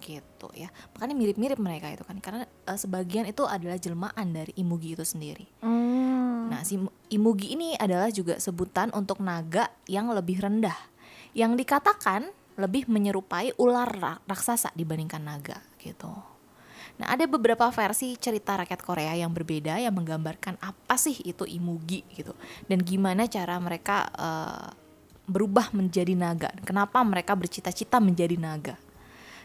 gitu 0.00 0.48
ya. 0.56 0.72
Makanya 0.96 1.14
mirip-mirip 1.16 1.60
mereka 1.60 1.92
itu 1.92 2.04
kan, 2.04 2.18
karena 2.18 2.48
uh, 2.68 2.78
sebagian 2.78 3.28
itu 3.28 3.44
adalah 3.44 3.76
jelmaan 3.76 4.32
dari 4.32 4.52
Imugi 4.56 4.96
itu 4.96 5.04
sendiri. 5.04 5.46
Mm. 5.60 6.50
Nah, 6.50 6.60
si 6.64 6.76
Imugi 7.12 7.56
ini 7.56 7.76
adalah 7.76 8.08
juga 8.12 8.36
sebutan 8.40 8.92
untuk 8.92 9.20
naga 9.20 9.70
yang 9.88 10.12
lebih 10.12 10.40
rendah, 10.40 10.76
yang 11.36 11.56
dikatakan 11.56 12.28
lebih 12.60 12.86
menyerupai 12.86 13.52
ular 13.58 14.20
raksasa 14.24 14.72
dibandingkan 14.72 15.24
naga, 15.24 15.60
gitu. 15.76 16.33
Nah, 16.94 17.10
ada 17.10 17.26
beberapa 17.26 17.66
versi 17.74 18.14
cerita 18.14 18.54
rakyat 18.54 18.78
Korea 18.78 19.12
yang 19.18 19.34
berbeda 19.34 19.82
yang 19.82 19.94
menggambarkan 19.98 20.62
apa 20.62 20.94
sih 20.94 21.18
itu 21.26 21.42
imugi 21.42 22.06
gitu 22.14 22.30
dan 22.70 22.78
gimana 22.86 23.26
cara 23.26 23.58
mereka 23.58 24.06
uh, 24.14 24.70
berubah 25.26 25.74
menjadi 25.74 26.14
naga. 26.14 26.54
Kenapa 26.62 27.02
mereka 27.02 27.34
bercita-cita 27.34 27.98
menjadi 27.98 28.38
naga? 28.38 28.78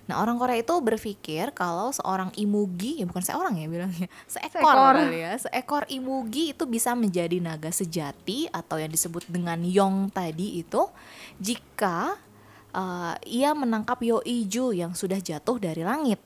Nah, 0.10 0.26
orang 0.26 0.42
Korea 0.42 0.58
itu 0.58 0.74
berpikir 0.82 1.54
kalau 1.54 1.94
seorang 1.94 2.34
imugi, 2.34 2.98
ya 2.98 3.06
bukan 3.06 3.22
seorang 3.22 3.62
ya 3.62 3.70
bilangnya, 3.70 4.10
seekor, 4.26 4.66
seekor. 4.66 4.94
kali 4.98 5.20
ya, 5.22 5.34
seekor 5.38 5.84
imugi 5.86 6.58
itu 6.58 6.66
bisa 6.66 6.98
menjadi 6.98 7.38
naga 7.38 7.70
sejati 7.70 8.50
atau 8.50 8.82
yang 8.82 8.90
disebut 8.90 9.30
dengan 9.30 9.62
yong 9.62 10.10
tadi 10.10 10.66
itu 10.66 10.90
jika 11.38 12.18
uh, 12.74 13.14
ia 13.22 13.54
menangkap 13.54 14.02
yoiju 14.02 14.74
yang 14.74 14.98
sudah 14.98 15.22
jatuh 15.22 15.62
dari 15.62 15.86
langit 15.86 16.18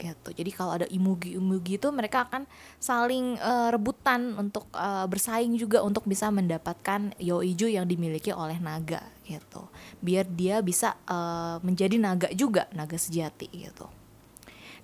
gitu. 0.00 0.32
Jadi 0.32 0.50
kalau 0.56 0.80
ada 0.80 0.86
imugi-imugi 0.88 1.76
itu 1.76 1.88
mereka 1.92 2.24
akan 2.24 2.48
saling 2.80 3.36
uh, 3.36 3.68
rebutan 3.68 4.32
untuk 4.40 4.64
uh, 4.72 5.04
bersaing 5.04 5.52
juga 5.60 5.84
untuk 5.84 6.08
bisa 6.08 6.32
mendapatkan 6.32 7.12
yoiju 7.20 7.68
yang 7.68 7.84
dimiliki 7.84 8.32
oleh 8.32 8.56
naga 8.56 9.04
gitu. 9.28 9.68
Biar 10.00 10.24
dia 10.24 10.64
bisa 10.64 10.96
uh, 11.04 11.60
menjadi 11.60 12.00
naga 12.00 12.32
juga, 12.32 12.64
naga 12.72 12.96
sejati 12.96 13.52
gitu. 13.52 13.86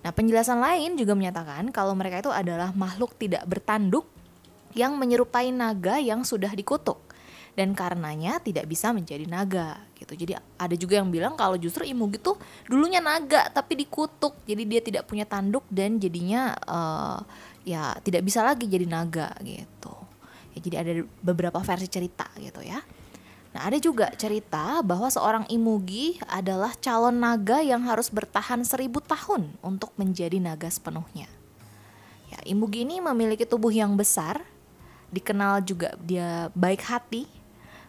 Nah, 0.05 0.13
penjelasan 0.13 0.61
lain 0.61 0.93
juga 0.93 1.17
menyatakan 1.17 1.73
kalau 1.73 1.97
mereka 1.97 2.21
itu 2.21 2.31
adalah 2.31 2.69
makhluk 2.77 3.17
tidak 3.17 3.41
bertanduk 3.49 4.05
yang 4.77 4.93
menyerupai 4.93 5.49
naga 5.49 5.97
yang 5.97 6.21
sudah 6.21 6.53
dikutuk 6.53 7.06
dan 7.57 7.73
karenanya 7.73 8.37
tidak 8.37 8.69
bisa 8.69 8.93
menjadi 8.93 9.25
naga 9.25 9.81
gitu. 9.97 10.13
Jadi 10.13 10.37
ada 10.37 10.75
juga 10.77 11.01
yang 11.01 11.09
bilang 11.09 11.33
kalau 11.33 11.57
justru 11.57 11.89
Imu 11.89 12.13
gitu 12.13 12.37
dulunya 12.69 13.01
naga 13.01 13.49
tapi 13.49 13.73
dikutuk. 13.81 14.37
Jadi 14.45 14.63
dia 14.69 14.81
tidak 14.85 15.09
punya 15.09 15.25
tanduk 15.25 15.65
dan 15.73 15.97
jadinya 15.97 16.53
uh, 16.69 17.17
ya 17.65 17.97
tidak 18.05 18.21
bisa 18.21 18.45
lagi 18.45 18.69
jadi 18.69 18.85
naga 18.85 19.33
gitu. 19.41 19.97
Ya 20.53 20.57
jadi 20.61 20.75
ada 20.85 20.91
beberapa 21.25 21.57
versi 21.65 21.89
cerita 21.89 22.29
gitu 22.37 22.61
ya. 22.61 22.77
Nah, 23.57 23.73
ada 23.73 23.81
juga 23.81 24.13
cerita 24.13 24.85
bahwa 24.85 25.09
seorang 25.09 25.49
Imugi 25.49 26.21
adalah 26.29 26.77
calon 26.77 27.17
naga 27.17 27.57
yang 27.65 27.81
harus 27.89 28.13
bertahan 28.13 28.61
seribu 28.61 29.01
tahun 29.01 29.49
untuk 29.65 29.97
menjadi 29.97 30.37
naga 30.37 30.69
sepenuhnya. 30.69 31.25
Ya, 32.29 32.37
Imugi 32.45 32.85
ini 32.85 33.01
memiliki 33.01 33.49
tubuh 33.49 33.73
yang 33.73 33.97
besar, 33.97 34.45
dikenal 35.09 35.65
juga 35.65 35.97
dia 36.05 36.53
baik 36.53 36.85
hati 36.85 37.36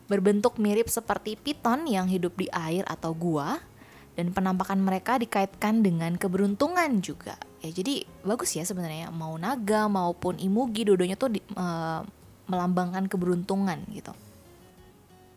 berbentuk 0.08 0.56
mirip 0.56 0.88
seperti 0.88 1.36
piton 1.36 1.84
yang 1.84 2.08
hidup 2.08 2.34
di 2.34 2.48
air 2.50 2.82
atau 2.88 3.12
gua 3.12 3.60
dan 4.18 4.34
penampakan 4.34 4.82
mereka 4.82 5.14
dikaitkan 5.20 5.84
dengan 5.84 6.18
keberuntungan 6.18 6.98
juga. 6.98 7.38
Ya 7.62 7.70
jadi 7.70 8.02
bagus 8.26 8.56
ya 8.56 8.66
sebenarnya 8.66 9.14
mau 9.14 9.38
naga 9.38 9.86
maupun 9.86 10.42
imugi 10.42 10.82
dodonya 10.82 11.14
tuh 11.14 11.38
di, 11.38 11.40
uh, 11.54 12.02
melambangkan 12.50 13.06
keberuntungan 13.06 13.78
gitu. 13.94 14.10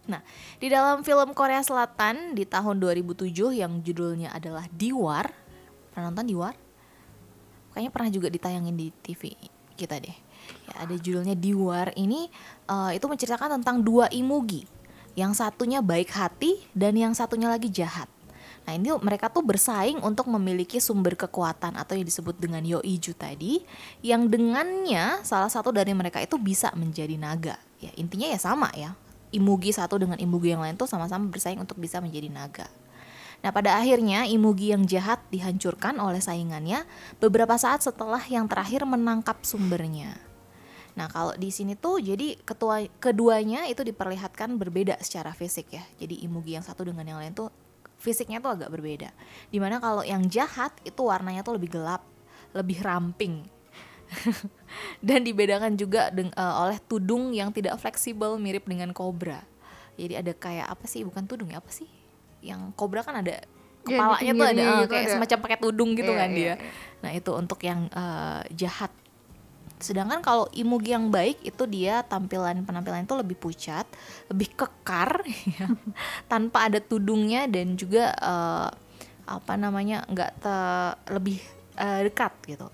Nah, 0.09 0.25
di 0.57 0.65
dalam 0.65 1.05
film 1.05 1.37
Korea 1.37 1.61
Selatan 1.61 2.33
di 2.33 2.47
tahun 2.49 2.81
2007 2.81 3.53
yang 3.53 3.85
judulnya 3.85 4.33
adalah 4.33 4.65
Diwar. 4.73 5.29
Pernah 5.93 6.09
nonton 6.09 6.25
Diwar? 6.25 6.55
Kayaknya 7.71 7.91
pernah 7.93 8.09
juga 8.09 8.27
ditayangin 8.33 8.75
di 8.75 8.87
TV 9.05 9.37
kita 9.77 10.01
deh. 10.01 10.17
Ya, 10.71 10.87
ada 10.87 10.95
judulnya 10.95 11.35
Diwar 11.35 11.91
ini 11.99 12.31
uh, 12.71 12.95
itu 12.95 13.03
menceritakan 13.03 13.59
tentang 13.59 13.83
dua 13.83 14.07
imugi. 14.07 14.63
Yang 15.19 15.43
satunya 15.43 15.83
baik 15.83 16.07
hati 16.15 16.63
dan 16.71 16.95
yang 16.95 17.11
satunya 17.11 17.51
lagi 17.51 17.67
jahat. 17.67 18.07
Nah 18.63 18.77
ini 18.77 18.87
mereka 19.03 19.27
tuh 19.27 19.43
bersaing 19.43 19.99
untuk 19.99 20.31
memiliki 20.31 20.79
sumber 20.79 21.19
kekuatan 21.19 21.75
atau 21.75 21.97
yang 21.97 22.05
disebut 22.05 22.37
dengan 22.37 22.61
Yoiju 22.61 23.17
tadi 23.17 23.65
Yang 24.05 24.37
dengannya 24.37 25.25
salah 25.25 25.49
satu 25.49 25.73
dari 25.73 25.97
mereka 25.97 26.21
itu 26.21 26.37
bisa 26.37 26.69
menjadi 26.77 27.17
naga 27.17 27.57
Ya 27.81 27.89
intinya 27.97 28.29
ya 28.29 28.37
sama 28.37 28.69
ya 28.77 28.93
Imugi 29.33 29.73
satu 29.73 29.97
dengan 29.97 30.21
Imugi 30.21 30.53
yang 30.53 30.61
lain 30.61 30.77
tuh 30.77 30.85
sama-sama 30.85 31.25
bersaing 31.33 31.57
untuk 31.57 31.81
bisa 31.81 31.97
menjadi 32.05 32.29
naga 32.29 32.69
Nah 33.41 33.49
pada 33.49 33.81
akhirnya 33.81 34.29
Imugi 34.29 34.77
yang 34.77 34.85
jahat 34.85 35.25
dihancurkan 35.33 35.97
oleh 35.97 36.21
saingannya 36.21 36.85
beberapa 37.17 37.57
saat 37.57 37.81
setelah 37.81 38.21
yang 38.29 38.45
terakhir 38.45 38.85
menangkap 38.85 39.41
sumbernya. 39.41 40.30
Nah 40.97 41.07
kalau 41.07 41.33
di 41.35 41.49
sini 41.53 41.77
tuh 41.79 42.01
jadi 42.03 42.35
ketua 42.41 42.83
keduanya 42.99 43.67
itu 43.67 43.81
diperlihatkan 43.85 44.55
berbeda 44.59 44.99
secara 44.99 45.31
fisik 45.31 45.71
ya. 45.71 45.83
Jadi 45.99 46.23
Imugi 46.23 46.57
yang 46.59 46.65
satu 46.65 46.87
dengan 46.87 47.07
yang 47.07 47.19
lain 47.19 47.33
tuh 47.35 47.49
fisiknya 48.01 48.41
tuh 48.43 48.57
agak 48.57 48.69
berbeda. 48.73 49.09
Di 49.49 49.57
mana 49.61 49.77
kalau 49.79 50.01
yang 50.01 50.25
jahat 50.27 50.73
itu 50.83 51.01
warnanya 51.05 51.45
tuh 51.45 51.55
lebih 51.55 51.77
gelap, 51.79 52.03
lebih 52.51 52.81
ramping. 52.81 53.45
Dan 55.07 55.23
dibedakan 55.23 55.79
juga 55.79 56.11
uh, 56.11 56.67
oleh 56.67 56.77
tudung 56.83 57.31
yang 57.31 57.55
tidak 57.55 57.79
fleksibel 57.79 58.35
mirip 58.35 58.67
dengan 58.67 58.91
kobra. 58.91 59.45
Jadi 59.95 60.19
ada 60.19 60.33
kayak 60.35 60.67
apa 60.67 60.85
sih? 60.89 61.07
Bukan 61.07 61.23
tudung 61.29 61.47
ya 61.47 61.63
apa 61.63 61.71
sih? 61.71 61.87
yang 62.41 62.73
kobra 62.73 63.05
kan 63.05 63.21
ada 63.21 63.39
iya, 63.85 63.97
kepalanya 63.97 64.31
tuh 64.33 64.47
ada 64.49 64.61
gitu 64.61 64.91
kayak 64.91 65.05
ada. 65.05 65.13
semacam 65.15 65.37
pakai 65.45 65.57
tudung 65.61 65.89
gitu 65.93 66.11
yeah, 66.11 66.19
kan 66.19 66.29
yeah, 66.29 66.37
dia. 66.37 66.49
Yeah. 66.49 66.57
Nah, 67.01 67.11
itu 67.15 67.31
untuk 67.37 67.59
yang 67.61 67.79
uh, 67.93 68.41
jahat. 68.51 68.91
Sedangkan 69.81 70.21
kalau 70.21 70.45
imugi 70.53 70.93
yang 70.93 71.09
baik 71.09 71.41
itu 71.41 71.65
dia 71.65 72.05
tampilan 72.05 72.61
penampilan 72.61 73.03
itu 73.03 73.17
lebih 73.17 73.37
pucat, 73.37 73.89
lebih 74.29 74.53
kekar 74.53 75.25
ya. 75.57 75.67
tanpa 76.29 76.69
ada 76.69 76.77
tudungnya 76.77 77.49
dan 77.49 77.73
juga 77.73 78.13
uh, 78.21 78.69
apa 79.25 79.53
namanya 79.57 80.05
nggak 80.05 80.31
lebih 81.09 81.41
uh, 81.81 82.01
dekat 82.05 82.33
gitu. 82.45 82.67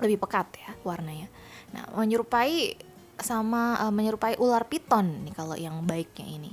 Lebih 0.00 0.18
pekat 0.18 0.48
ya 0.58 0.72
warnanya. 0.82 1.28
Nah, 1.76 1.84
menyerupai 1.94 2.74
sama 3.20 3.76
uh, 3.78 3.92
menyerupai 3.92 4.40
ular 4.40 4.64
piton 4.66 5.28
nih 5.28 5.34
kalau 5.36 5.54
yang 5.54 5.84
baiknya 5.84 6.26
ini. 6.26 6.52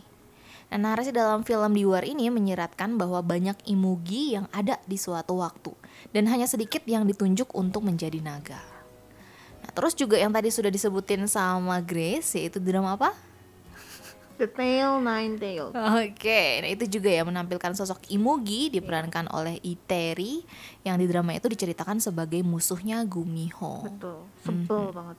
Nah, 0.70 0.78
narasi 0.78 1.10
dalam 1.10 1.42
film 1.42 1.74
di 1.74 1.82
luar 1.82 2.06
ini 2.06 2.30
menyeratkan 2.30 2.94
bahwa 2.94 3.26
banyak 3.26 3.58
imugi 3.66 4.38
yang 4.38 4.46
ada 4.54 4.78
di 4.86 5.02
suatu 5.02 5.42
waktu 5.42 5.74
dan 6.14 6.30
hanya 6.30 6.46
sedikit 6.46 6.86
yang 6.86 7.10
ditunjuk 7.10 7.50
untuk 7.58 7.82
menjadi 7.82 8.22
naga. 8.22 8.79
Nah, 9.70 9.78
terus 9.78 9.94
juga 9.94 10.18
yang 10.18 10.34
tadi 10.34 10.50
sudah 10.50 10.74
disebutin 10.74 11.30
sama 11.30 11.78
Grace 11.86 12.34
yaitu 12.34 12.58
drama 12.58 12.98
apa? 12.98 13.14
The 14.42 14.50
Tale 14.50 14.98
Nine 14.98 15.38
Tails. 15.38 15.78
Oke, 15.78 16.10
okay. 16.18 16.50
nah 16.66 16.74
itu 16.74 16.90
juga 16.90 17.14
ya 17.14 17.22
menampilkan 17.22 17.78
sosok 17.78 18.02
Imugi 18.10 18.74
diperankan 18.74 19.30
oleh 19.30 19.62
Iteri 19.62 20.42
yang 20.82 20.98
di 20.98 21.06
drama 21.06 21.38
itu 21.38 21.46
diceritakan 21.46 22.02
sebagai 22.02 22.42
musuhnya 22.42 23.06
Gumiho. 23.06 23.86
Betul, 23.86 24.26
sebel 24.42 24.58
mm 24.58 24.66
-hmm. 24.66 24.98
banget. 24.98 25.18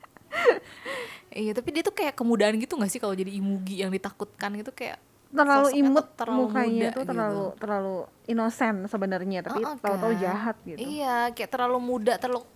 iya 1.44 1.52
tapi 1.52 1.76
dia 1.76 1.84
tuh 1.84 1.92
kayak 1.92 2.16
kemudahan 2.16 2.56
gitu 2.56 2.80
gak 2.80 2.88
sih 2.88 2.96
kalau 3.04 3.12
jadi 3.12 3.36
imugi 3.36 3.84
yang 3.84 3.92
ditakutkan 3.92 4.56
gitu 4.56 4.72
kayak 4.72 4.96
terlalu 5.26 5.68
imut 5.76 6.06
terlalu 6.16 6.40
mukanya 6.48 6.88
tuh 6.94 7.04
terlalu 7.04 7.44
gitu. 7.50 7.58
terlalu 7.60 7.96
inosen 8.30 8.76
sebenarnya 8.86 9.40
tapi 9.42 9.60
oh, 9.62 9.74
okay. 9.74 9.82
tahu-tahu 9.82 10.12
jahat 10.22 10.56
gitu 10.62 10.78
iya 10.78 11.28
kayak 11.34 11.50
terlalu 11.50 11.78
muda 11.82 12.14
terlalu 12.16 12.46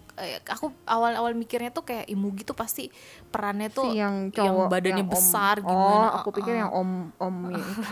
aku 0.49 0.75
awal-awal 0.85 1.33
mikirnya 1.33 1.71
tuh 1.71 1.87
kayak 1.87 2.07
imugi 2.11 2.43
tuh 2.45 2.57
pasti 2.57 2.89
perannya 3.29 3.69
tuh 3.73 3.95
si 3.95 4.01
yang 4.03 4.29
cowok 4.31 4.47
yang 4.47 4.57
badannya 4.73 5.05
yang 5.05 5.11
besar 5.11 5.55
om, 5.61 5.67
gimana 5.69 6.07
oh 6.07 6.11
aku 6.21 6.29
pikir 6.37 6.55
uh, 6.55 6.59
yang 6.67 6.71
om 6.73 6.91
om 7.17 7.37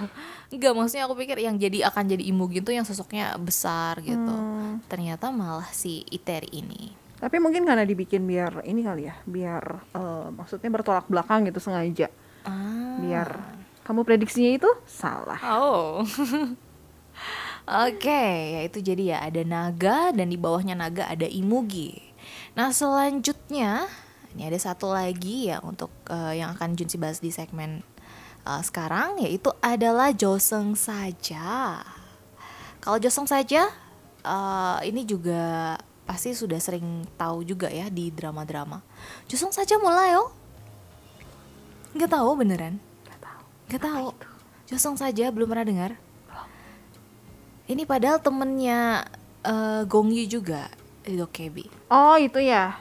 enggak 0.52 0.72
maksudnya 0.76 1.04
aku 1.08 1.16
pikir 1.16 1.38
yang 1.40 1.56
jadi 1.56 1.88
akan 1.88 2.04
jadi 2.10 2.24
imugi 2.28 2.60
tuh 2.60 2.76
yang 2.76 2.84
sosoknya 2.84 3.36
besar 3.40 4.00
gitu 4.04 4.18
hmm. 4.18 4.86
ternyata 4.90 5.30
malah 5.32 5.68
si 5.72 6.04
Iteri 6.08 6.50
ini 6.52 7.08
tapi 7.18 7.42
mungkin 7.42 7.66
karena 7.66 7.82
dibikin 7.82 8.22
biar 8.22 8.62
ini 8.62 8.80
kali 8.86 9.10
ya, 9.10 9.14
biar 9.26 9.62
uh, 9.90 10.30
maksudnya 10.30 10.70
bertolak 10.70 11.10
belakang 11.10 11.50
gitu 11.50 11.58
sengaja. 11.58 12.06
Ah. 12.46 12.94
Biar 13.02 13.42
kamu 13.82 14.06
prediksinya 14.06 14.54
itu 14.54 14.70
salah. 14.86 15.42
Oh. 15.42 16.06
Oke, 17.68 18.00
okay, 18.00 18.32
ya 18.56 18.60
itu 18.64 18.78
jadi 18.80 19.02
ya 19.12 19.18
ada 19.28 19.42
naga 19.44 20.08
dan 20.16 20.32
di 20.32 20.38
bawahnya 20.40 20.72
naga 20.78 21.04
ada 21.10 21.28
imugi. 21.28 22.00
Nah 22.58 22.74
selanjutnya 22.74 23.86
ini 24.34 24.42
ada 24.42 24.58
satu 24.58 24.90
lagi 24.90 25.46
ya 25.46 25.62
untuk 25.62 25.94
uh, 26.10 26.34
yang 26.34 26.58
akan 26.58 26.74
Junsi 26.74 26.98
bahas 26.98 27.22
di 27.22 27.30
segmen 27.30 27.86
uh, 28.42 28.58
sekarang 28.66 29.22
yaitu 29.22 29.54
adalah 29.62 30.10
Joseng 30.10 30.74
saja. 30.74 31.78
Kalau 32.82 32.98
Joseng 32.98 33.30
saja 33.30 33.70
uh, 34.26 34.82
ini 34.82 35.06
juga 35.06 35.78
pasti 36.02 36.34
sudah 36.34 36.58
sering 36.58 37.06
tahu 37.14 37.46
juga 37.46 37.70
ya 37.70 37.86
di 37.86 38.10
drama-drama. 38.10 38.82
Justru 39.30 39.54
saja 39.54 39.78
mulai 39.78 40.18
oh. 40.18 40.34
Nggak 41.94 42.10
tahu 42.10 42.42
beneran. 42.42 42.82
Nggak 43.06 43.20
tahu. 43.22 43.42
Nggak 43.70 43.82
tahu. 43.86 44.08
Josong 44.66 44.98
saja 44.98 45.30
belum 45.30 45.46
pernah 45.46 45.62
dengar. 45.62 45.92
Ini 47.70 47.86
padahal 47.86 48.18
temennya 48.18 49.06
uh, 49.46 49.86
Gong 49.86 50.10
Yu 50.10 50.26
juga 50.26 50.66
di 51.08 51.16
Dokebi. 51.16 51.88
Oh 51.88 52.20
itu 52.20 52.38
ya 52.44 52.76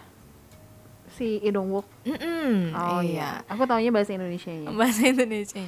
si 1.18 1.42
Idong 1.42 1.74
Wook. 1.74 1.88
Mm 2.06 2.18
-mm, 2.22 2.52
oh 2.78 3.02
iya. 3.02 3.42
iya. 3.42 3.50
Aku 3.50 3.66
taunya 3.66 3.90
bahasa 3.90 4.14
Indonesia 4.14 4.54
ya. 4.54 4.70
Bahasa 4.70 5.02
Indonesia. 5.10 5.64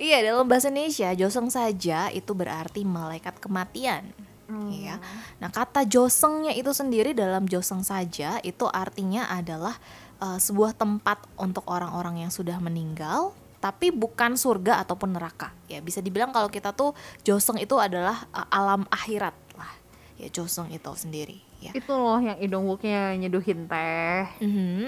Iya 0.00 0.16
dalam 0.24 0.48
bahasa 0.48 0.72
Indonesia 0.72 1.12
Josong 1.12 1.52
saja 1.52 2.08
itu 2.08 2.32
berarti 2.32 2.86
malaikat 2.88 3.36
kematian. 3.36 4.08
Hmm. 4.44 4.68
Ya. 4.68 5.00
Nah, 5.40 5.48
kata 5.48 5.88
josengnya 5.88 6.52
itu 6.52 6.68
sendiri 6.76 7.16
dalam 7.16 7.48
joseng 7.48 7.80
saja 7.80 8.36
itu 8.44 8.68
artinya 8.68 9.24
adalah 9.32 9.72
uh, 10.20 10.36
sebuah 10.36 10.76
tempat 10.76 11.24
untuk 11.40 11.64
orang-orang 11.64 12.28
yang 12.28 12.32
sudah 12.32 12.60
meninggal 12.60 13.32
tapi 13.64 13.88
bukan 13.88 14.36
surga 14.36 14.84
ataupun 14.84 15.16
neraka. 15.16 15.56
Ya, 15.72 15.80
bisa 15.80 16.04
dibilang 16.04 16.36
kalau 16.36 16.52
kita 16.52 16.76
tuh 16.76 16.92
joseng 17.24 17.56
itu 17.56 17.80
adalah 17.80 18.28
uh, 18.36 18.44
alam 18.52 18.84
akhirat 18.92 19.32
lah. 19.56 19.72
Ya, 20.20 20.28
joseng 20.28 20.68
itu 20.68 20.92
sendiri, 20.92 21.40
ya. 21.64 21.72
Itu 21.72 21.96
loh 21.96 22.20
yang 22.20 22.36
idung 22.40 22.68
wuknya 22.68 23.16
nyeduhin 23.16 23.64
teh. 23.64 24.24
Mm 24.44 24.50
-hmm. 24.52 24.84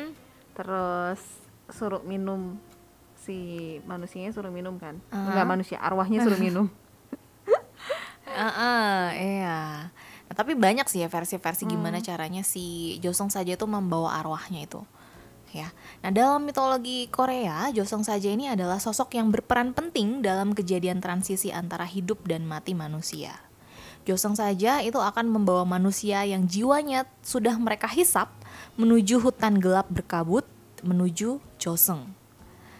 Terus 0.53 1.21
suruh 1.73 2.05
minum 2.05 2.61
si 3.17 3.79
manusianya 3.89 4.31
suruh 4.37 4.53
minum 4.53 4.77
kan? 4.77 5.01
Uh 5.09 5.17
-huh. 5.17 5.29
Enggak 5.33 5.47
manusia, 5.49 5.77
arwahnya 5.81 6.21
suruh 6.21 6.39
minum. 6.39 6.69
uh, 8.37 8.47
uh, 8.47 9.03
iya 9.17 9.89
nah, 10.29 10.35
tapi 10.37 10.53
banyak 10.55 10.87
sih 10.87 11.03
ya 11.03 11.09
versi-versi 11.09 11.65
hmm. 11.65 11.73
gimana 11.73 11.99
caranya 12.05 12.43
si 12.45 12.97
Josong 13.01 13.33
saja 13.33 13.57
itu 13.57 13.67
membawa 13.67 14.21
arwahnya 14.21 14.69
itu 14.69 14.83
ya 15.55 15.73
nah 16.05 16.13
dalam 16.13 16.45
mitologi 16.45 17.09
Korea 17.09 17.73
Josong 17.73 18.05
saja 18.05 18.29
ini 18.29 18.53
adalah 18.53 18.77
sosok 18.77 19.17
yang 19.17 19.33
berperan 19.33 19.73
penting 19.73 20.21
dalam 20.21 20.53
kejadian 20.53 21.01
transisi 21.01 21.49
antara 21.55 21.89
hidup 21.89 22.27
dan 22.29 22.45
mati 22.45 22.77
manusia 22.77 23.41
Josong 24.07 24.39
saja 24.39 24.79
itu 24.87 25.03
akan 25.03 25.27
membawa 25.27 25.67
manusia 25.67 26.23
yang 26.23 26.47
jiwanya 26.47 27.11
sudah 27.27 27.59
mereka 27.59 27.91
hisap 27.91 28.31
menuju 28.79 29.19
hutan 29.19 29.59
gelap 29.59 29.91
berkabut 29.91 30.47
menuju 30.87 31.43
Joseng 31.59 32.15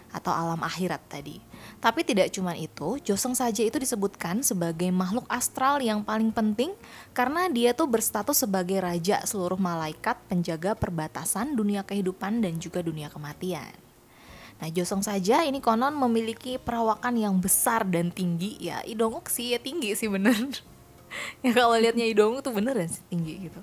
atau 0.07 0.31
alam 0.31 0.63
akhirat 0.63 1.03
tadi. 1.11 1.43
Tapi 1.83 2.07
tidak 2.07 2.31
cuma 2.31 2.55
itu, 2.55 2.95
Joseng 3.03 3.35
saja 3.35 3.59
itu 3.59 3.75
disebutkan 3.75 4.39
sebagai 4.39 4.87
makhluk 4.87 5.27
astral 5.27 5.83
yang 5.83 5.99
paling 5.99 6.31
penting 6.31 6.71
karena 7.11 7.51
dia 7.51 7.75
tuh 7.75 7.91
berstatus 7.91 8.47
sebagai 8.47 8.79
raja 8.79 9.19
seluruh 9.27 9.59
malaikat 9.59 10.15
penjaga 10.31 10.79
perbatasan 10.79 11.59
dunia 11.59 11.83
kehidupan 11.83 12.39
dan 12.39 12.55
juga 12.55 12.79
dunia 12.79 13.11
kematian. 13.11 13.75
Nah, 14.57 14.71
Joseng 14.73 15.03
saja 15.05 15.45
ini 15.45 15.61
konon 15.61 15.93
memiliki 15.93 16.57
perawakan 16.57 17.19
yang 17.19 17.35
besar 17.37 17.85
dan 17.85 18.09
tinggi 18.09 18.57
ya. 18.57 18.81
Idonguk 18.87 19.29
sih 19.29 19.53
ya 19.53 19.59
tinggi 19.61 19.93
sih 19.93 20.09
bener. 20.09 20.76
ya 21.45 21.51
kalau 21.55 21.75
lihatnya 21.77 22.05
Idonguk 22.07 22.43
tuh 22.43 22.53
bener 22.53 22.77
sih 22.87 23.03
tinggi 23.07 23.49
gitu. 23.49 23.61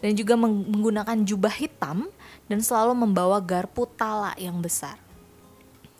Dan 0.00 0.16
juga 0.16 0.34
menggunakan 0.34 1.16
jubah 1.28 1.52
hitam 1.52 2.08
dan 2.48 2.58
selalu 2.64 2.96
membawa 2.96 3.36
garpu 3.38 3.84
tala 3.84 4.32
yang 4.40 4.56
besar. 4.58 4.96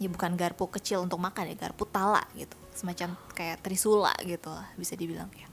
Ya 0.00 0.09
bukan 0.09 0.33
garpu 0.33 0.64
kecil 0.72 1.05
untuk 1.05 1.20
makan 1.20 1.53
ya 1.53 1.57
garpu 1.68 1.85
tala 1.85 2.24
gitu. 2.33 2.57
Semacam 2.72 3.12
kayak 3.37 3.61
trisula 3.61 4.16
gitu 4.24 4.48
lah 4.48 4.68
bisa 4.74 4.96
dibilang 4.96 5.29
ya. 5.37 5.46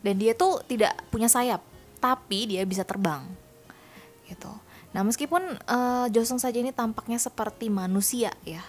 Dan 0.00 0.16
dia 0.16 0.32
tuh 0.32 0.64
tidak 0.64 0.96
punya 1.12 1.28
sayap 1.28 1.60
tapi 2.00 2.48
dia 2.48 2.64
bisa 2.64 2.80
terbang 2.82 3.20
gitu. 4.24 4.48
Nah 4.96 5.04
meskipun 5.04 5.42
uh, 5.68 6.08
Josong 6.08 6.40
saja 6.40 6.56
ini 6.56 6.72
tampaknya 6.72 7.20
seperti 7.20 7.68
manusia 7.68 8.32
ya 8.48 8.64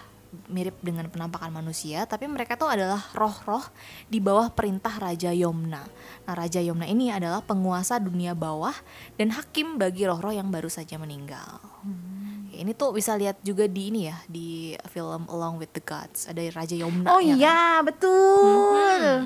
mirip 0.48 0.80
dengan 0.80 1.08
penampakan 1.12 1.52
manusia, 1.52 2.08
tapi 2.08 2.24
mereka 2.24 2.56
tuh 2.56 2.72
adalah 2.72 3.00
roh-roh 3.12 3.62
di 4.08 4.18
bawah 4.18 4.48
perintah 4.52 4.96
Raja 4.96 5.28
Yomna. 5.30 5.84
Nah, 6.24 6.34
Raja 6.34 6.58
Yomna 6.58 6.88
ini 6.88 7.12
adalah 7.12 7.44
penguasa 7.44 8.00
dunia 8.00 8.32
bawah 8.32 8.72
dan 9.20 9.36
hakim 9.36 9.76
bagi 9.76 10.08
roh-roh 10.08 10.32
yang 10.32 10.48
baru 10.48 10.72
saja 10.72 10.96
meninggal. 10.96 11.60
Hmm. 11.84 12.48
Ini 12.52 12.72
tuh 12.76 12.92
bisa 12.92 13.16
lihat 13.16 13.40
juga 13.40 13.64
di 13.64 13.88
ini 13.88 14.08
ya 14.08 14.16
di 14.28 14.76
film 14.92 15.24
Along 15.28 15.56
with 15.56 15.72
the 15.72 15.80
Gods 15.80 16.28
ada 16.28 16.40
Raja 16.52 16.76
Yomna. 16.76 17.08
Oh 17.12 17.20
ya 17.20 17.34
iya 17.36 17.60
kan? 17.80 17.88
betul. 17.88 18.76
Hmm. 18.76 19.18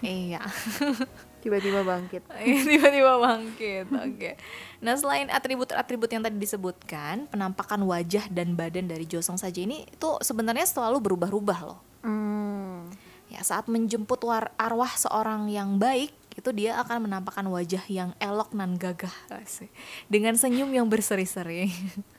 Iya. 0.00 0.42
tiba-tiba 1.40 1.82
bangkit. 1.82 2.22
Iya, 2.38 2.60
tiba-tiba 2.64 3.18
bangkit 3.18 3.86
oke. 3.90 4.14
Okay. 4.14 4.34
nah 4.78 4.94
selain 4.94 5.26
atribut-atribut 5.30 6.10
yang 6.10 6.22
tadi 6.22 6.38
disebutkan 6.38 7.26
penampakan 7.30 7.82
wajah 7.86 8.30
dan 8.30 8.54
badan 8.54 8.86
dari 8.86 9.04
Josong 9.04 9.38
saja 9.38 9.58
ini 9.58 9.86
itu 9.88 10.10
sebenarnya 10.22 10.66
selalu 10.66 10.98
berubah-ubah 11.02 11.60
loh. 11.66 11.80
Hmm. 11.98 12.88
ya 13.28 13.42
saat 13.44 13.68
menjemput 13.68 14.22
war 14.24 14.54
arwah 14.56 14.88
seorang 14.94 15.50
yang 15.50 15.76
baik 15.76 16.14
itu 16.38 16.54
dia 16.54 16.78
akan 16.78 17.10
menampakkan 17.10 17.42
wajah 17.50 17.82
yang 17.90 18.14
elok 18.22 18.54
nan 18.54 18.78
gagah. 18.78 19.10
Dengan 20.06 20.38
senyum 20.38 20.70
yang 20.70 20.86
berseri-seri 20.86 21.66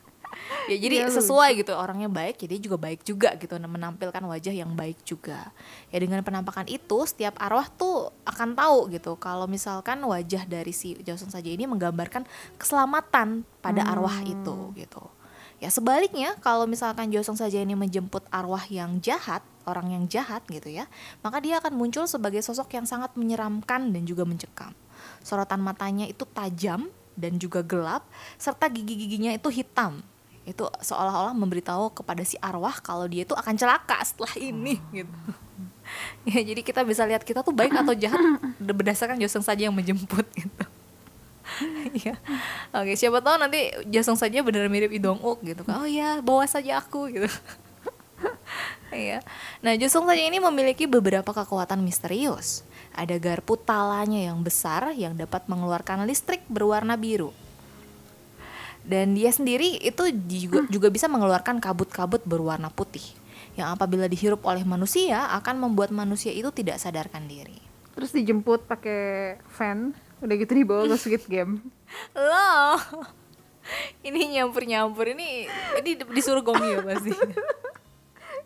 ya 0.70 0.76
jadi 0.78 0.94
ya, 1.04 1.08
sesuai 1.10 1.62
gitu 1.62 1.74
orangnya 1.74 2.06
baik 2.06 2.38
jadi 2.38 2.56
juga 2.62 2.76
baik 2.78 3.00
juga 3.02 3.34
gitu 3.34 3.58
menampilkan 3.58 4.22
wajah 4.22 4.54
yang 4.54 4.72
baik 4.78 5.02
juga. 5.02 5.50
Ya 5.90 5.98
dengan 5.98 6.22
penampakan 6.22 6.66
itu 6.70 6.98
setiap 7.06 7.34
arwah 7.38 7.66
tuh 7.66 8.14
akan 8.26 8.54
tahu 8.54 8.90
gitu 8.94 9.18
kalau 9.18 9.50
misalkan 9.50 9.98
wajah 10.02 10.46
dari 10.46 10.70
si 10.70 10.94
Joseon 11.02 11.30
saja 11.34 11.50
ini 11.50 11.66
menggambarkan 11.66 12.26
keselamatan 12.56 13.42
pada 13.60 13.82
hmm. 13.82 13.92
arwah 13.92 14.18
itu 14.22 14.56
gitu. 14.78 15.02
Ya 15.60 15.68
sebaliknya 15.68 16.40
kalau 16.40 16.64
misalkan 16.64 17.12
Josong 17.12 17.36
saja 17.36 17.60
ini 17.60 17.76
menjemput 17.76 18.24
arwah 18.32 18.64
yang 18.72 18.96
jahat 19.04 19.44
orang 19.68 19.92
yang 19.92 20.04
jahat 20.08 20.40
gitu 20.48 20.72
ya 20.72 20.88
maka 21.20 21.36
dia 21.38 21.60
akan 21.60 21.76
muncul 21.76 22.08
sebagai 22.08 22.40
sosok 22.40 22.80
yang 22.80 22.88
sangat 22.88 23.12
menyeramkan 23.12 23.92
dan 23.92 24.02
juga 24.08 24.24
mencekam. 24.24 24.72
Sorotan 25.20 25.60
matanya 25.60 26.08
itu 26.08 26.24
tajam 26.24 26.88
dan 27.12 27.36
juga 27.36 27.60
gelap 27.60 28.08
serta 28.40 28.72
gigi-giginya 28.72 29.36
itu 29.36 29.52
hitam 29.52 30.00
itu 30.48 30.64
seolah-olah 30.80 31.36
memberitahu 31.36 31.92
kepada 31.92 32.24
si 32.24 32.40
arwah 32.40 32.74
kalau 32.80 33.04
dia 33.04 33.28
itu 33.28 33.36
akan 33.36 33.54
celaka 33.54 34.00
setelah 34.02 34.34
ini 34.40 34.80
oh. 34.80 34.92
gitu 34.94 35.18
ya 36.32 36.40
jadi 36.40 36.60
kita 36.64 36.80
bisa 36.86 37.04
lihat 37.04 37.22
kita 37.22 37.44
tuh 37.44 37.52
baik 37.52 37.76
atau 37.76 37.92
jahat 37.92 38.20
berdasarkan 38.58 39.20
Joseng 39.20 39.44
saja 39.44 39.68
yang 39.68 39.76
menjemput 39.76 40.24
gitu 40.40 40.64
ya 41.92 42.16
oke 42.72 42.94
siapa 42.96 43.20
tahu 43.20 43.36
nanti 43.36 43.74
Joseng 43.90 44.16
saja 44.16 44.40
benar 44.40 44.64
mirip 44.72 44.90
Idong 44.90 45.20
Uk 45.20 45.44
gitu 45.44 45.60
kan 45.66 45.84
oh 45.84 45.88
ya 45.88 46.24
bawa 46.24 46.46
saja 46.48 46.80
aku 46.80 47.10
gitu 47.12 47.28
Iya. 48.90 49.22
Nah, 49.62 49.78
Josong 49.78 50.02
saja 50.10 50.18
ini 50.18 50.42
memiliki 50.42 50.90
beberapa 50.90 51.30
kekuatan 51.30 51.78
misterius. 51.78 52.66
Ada 52.90 53.22
garpu 53.22 53.54
talanya 53.54 54.18
yang 54.18 54.42
besar 54.42 54.90
yang 54.98 55.14
dapat 55.14 55.46
mengeluarkan 55.46 56.02
listrik 56.10 56.42
berwarna 56.50 56.98
biru 56.98 57.30
dan 58.90 59.14
dia 59.14 59.30
sendiri 59.30 59.78
itu 59.78 60.10
juga, 60.26 60.66
juga 60.66 60.90
bisa 60.90 61.06
mengeluarkan 61.06 61.62
kabut-kabut 61.62 62.26
berwarna 62.26 62.74
putih 62.74 63.06
yang 63.54 63.70
apabila 63.70 64.10
dihirup 64.10 64.42
oleh 64.42 64.66
manusia 64.66 65.30
akan 65.38 65.70
membuat 65.70 65.94
manusia 65.94 66.34
itu 66.34 66.50
tidak 66.50 66.82
sadarkan 66.82 67.30
diri. 67.30 67.62
Terus 67.94 68.10
dijemput 68.10 68.66
pakai 68.66 69.38
fan, 69.46 69.94
udah 70.18 70.34
gitu 70.34 70.52
dibawa 70.58 70.90
ke 70.90 70.96
Squid 70.98 71.24
Game. 71.30 71.62
Loh. 72.18 72.78
Ini 74.02 74.40
nyampur-nyampur 74.40 75.14
ini 75.14 75.46
ini 75.78 75.90
disuruh 76.10 76.42
gomi 76.42 76.74
ya 76.74 76.82
pasti. 76.82 77.14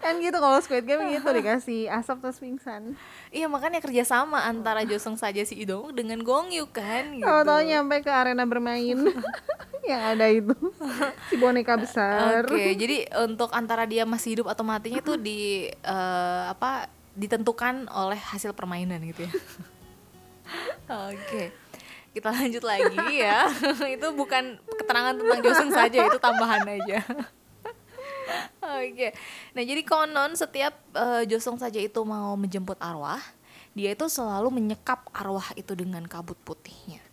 kan 0.05 0.21
gitu 0.21 0.37
kalau 0.37 0.61
Squid 0.61 0.85
Game 0.85 1.09
gitu 1.09 1.25
dikasih 1.25 1.89
asap 1.89 2.21
terus 2.21 2.37
pingsan 2.37 2.93
iya 3.33 3.49
makanya 3.49 3.81
kerjasama 3.81 4.45
antara 4.45 4.85
Josong 4.85 5.17
saja 5.17 5.41
si 5.49 5.57
Idong 5.57 5.97
dengan 5.97 6.21
Gong 6.21 6.53
Yu 6.53 6.69
kan 6.69 7.09
gitu. 7.09 7.25
tahu 7.25 7.61
nyampe 7.65 8.05
ke 8.05 8.13
arena 8.13 8.45
bermain 8.45 9.01
yang 9.85 10.03
ada 10.17 10.27
itu 10.33 10.57
si 11.29 11.37
boneka 11.37 11.77
besar 11.77 12.45
oke 12.45 12.53
okay, 12.53 12.73
jadi 12.77 13.09
untuk 13.29 13.53
antara 13.53 13.85
dia 13.85 14.09
masih 14.09 14.39
hidup 14.41 14.49
atau 14.49 14.65
matinya 14.65 15.01
itu 15.01 15.15
di 15.21 15.69
uh, 15.85 16.51
apa 16.51 16.89
ditentukan 17.15 17.87
oleh 17.93 18.19
hasil 18.19 18.57
permainan 18.57 19.01
gitu 19.05 19.29
ya 19.29 19.33
oke 21.11 21.15
okay 21.15 21.49
kita 22.15 22.31
lanjut 22.31 22.63
lagi 22.63 23.03
ya 23.19 23.51
itu 23.99 24.09
bukan 24.15 24.63
keterangan 24.79 25.19
tentang 25.19 25.41
Josong 25.43 25.71
saja 25.75 25.99
itu 26.07 26.19
tambahan 26.23 26.63
aja 26.63 27.03
Oke. 28.65 28.97
Okay. 28.97 29.11
Nah, 29.53 29.61
jadi 29.61 29.85
konon 29.85 30.33
setiap 30.33 30.73
uh, 30.97 31.21
Josong 31.29 31.61
saja 31.61 31.77
itu 31.77 32.01
mau 32.09 32.33
menjemput 32.41 32.81
arwah, 32.81 33.21
dia 33.77 33.93
itu 33.93 34.09
selalu 34.09 34.49
menyekap 34.49 35.05
arwah 35.13 35.53
itu 35.61 35.77
dengan 35.77 36.01
kabut 36.09 36.41
putihnya. 36.41 37.05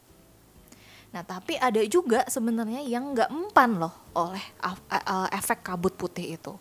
Nah, 1.12 1.28
tapi 1.28 1.60
ada 1.60 1.84
juga 1.84 2.24
sebenarnya 2.24 2.80
yang 2.88 3.12
nggak 3.12 3.32
mempan 3.36 3.84
loh 3.84 3.92
oleh 4.16 4.44
uh, 4.64 5.28
efek 5.36 5.60
kabut 5.60 5.92
putih 6.00 6.40
itu. 6.40 6.56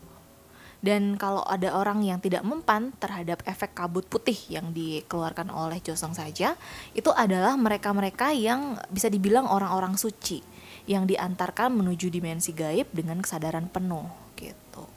Dan 0.80 1.20
kalau 1.20 1.44
ada 1.44 1.76
orang 1.76 2.00
yang 2.02 2.18
tidak 2.18 2.40
mempan 2.40 2.90
terhadap 2.96 3.44
efek 3.44 3.76
kabut 3.76 4.08
putih 4.08 4.34
yang 4.48 4.72
dikeluarkan 4.72 5.52
oleh 5.52 5.78
Josong 5.84 6.16
saja, 6.16 6.56
itu 6.96 7.12
adalah 7.12 7.54
mereka-mereka 7.54 8.32
yang 8.32 8.80
bisa 8.90 9.12
dibilang 9.12 9.46
orang-orang 9.46 9.94
suci 9.94 10.40
yang 10.88 11.04
diantarkan 11.04 11.76
menuju 11.76 12.08
dimensi 12.10 12.50
gaib 12.56 12.90
dengan 12.90 13.20
kesadaran 13.22 13.68
penuh 13.70 14.08
gitu. 14.34 14.88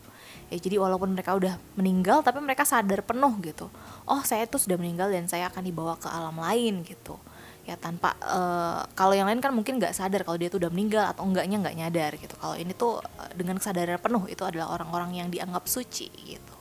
Ya 0.50 0.58
jadi 0.58 0.82
walaupun 0.82 1.14
mereka 1.14 1.36
udah 1.36 1.60
meninggal 1.76 2.24
tapi 2.26 2.40
mereka 2.42 2.64
sadar 2.64 3.04
penuh 3.04 3.36
gitu. 3.44 3.68
Oh 4.08 4.24
saya 4.24 4.48
tuh 4.48 4.64
sudah 4.64 4.80
meninggal 4.80 5.12
dan 5.12 5.28
saya 5.28 5.52
akan 5.52 5.62
dibawa 5.62 6.00
ke 6.00 6.08
alam 6.10 6.40
lain 6.40 6.82
gitu 6.88 7.20
ya 7.64 7.80
tanpa 7.80 8.12
uh, 8.20 8.84
kalau 8.92 9.16
yang 9.16 9.24
lain 9.32 9.40
kan 9.40 9.56
mungkin 9.56 9.80
nggak 9.80 9.96
sadar 9.96 10.28
kalau 10.28 10.36
dia 10.36 10.52
tuh 10.52 10.60
udah 10.60 10.72
meninggal 10.72 11.08
atau 11.08 11.24
enggaknya 11.24 11.64
nggak 11.64 11.78
nyadar 11.80 12.12
gitu. 12.20 12.36
Kalau 12.36 12.56
ini 12.60 12.76
tuh 12.76 13.00
uh, 13.00 13.32
dengan 13.36 13.56
kesadaran 13.56 14.00
penuh 14.04 14.28
itu 14.28 14.44
adalah 14.44 14.76
orang-orang 14.76 15.24
yang 15.24 15.28
dianggap 15.32 15.64
suci 15.68 16.12
gitu. 16.12 16.56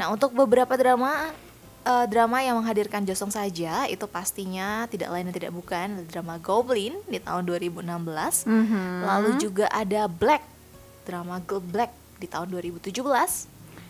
Nah 0.00 0.08
untuk 0.08 0.32
beberapa 0.32 0.72
drama 0.80 1.28
uh, 1.84 2.06
drama 2.08 2.40
yang 2.40 2.56
menghadirkan 2.56 3.04
Josong 3.04 3.28
saja 3.28 3.84
itu 3.84 4.08
pastinya 4.08 4.88
tidak 4.88 5.12
lain 5.12 5.28
dan 5.28 5.34
tidak 5.36 5.52
bukan 5.52 6.08
drama 6.08 6.40
Goblin 6.40 6.96
di 7.04 7.20
tahun 7.20 7.44
2016 7.44 7.84
mm 7.84 8.64
-hmm. 8.64 8.92
lalu 9.04 9.30
juga 9.36 9.68
ada 9.68 10.08
Black 10.08 10.42
drama 11.04 11.42
Girl 11.44 11.60
Black 11.60 11.92
di 12.22 12.30
tahun 12.30 12.48
2017 12.54 12.94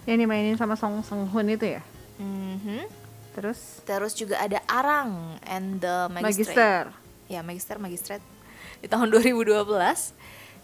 yang 0.09 0.19
dimainin 0.19 0.57
sama 0.59 0.75
Song 0.75 1.05
Song 1.05 1.29
Hun 1.31 1.53
itu 1.53 1.79
ya? 1.79 1.83
Mm-hmm. 2.19 3.02
Terus? 3.33 3.83
Terus 3.83 4.12
juga 4.14 4.40
ada 4.40 4.61
Arang 4.68 5.40
and 5.49 5.81
the 5.81 6.09
Magister, 6.12 6.92
Magister. 6.92 7.31
ya 7.33 7.40
Magister 7.40 7.77
Magistrate. 7.81 8.25
Di 8.83 8.87
tahun 8.90 9.11
2012 9.14 9.68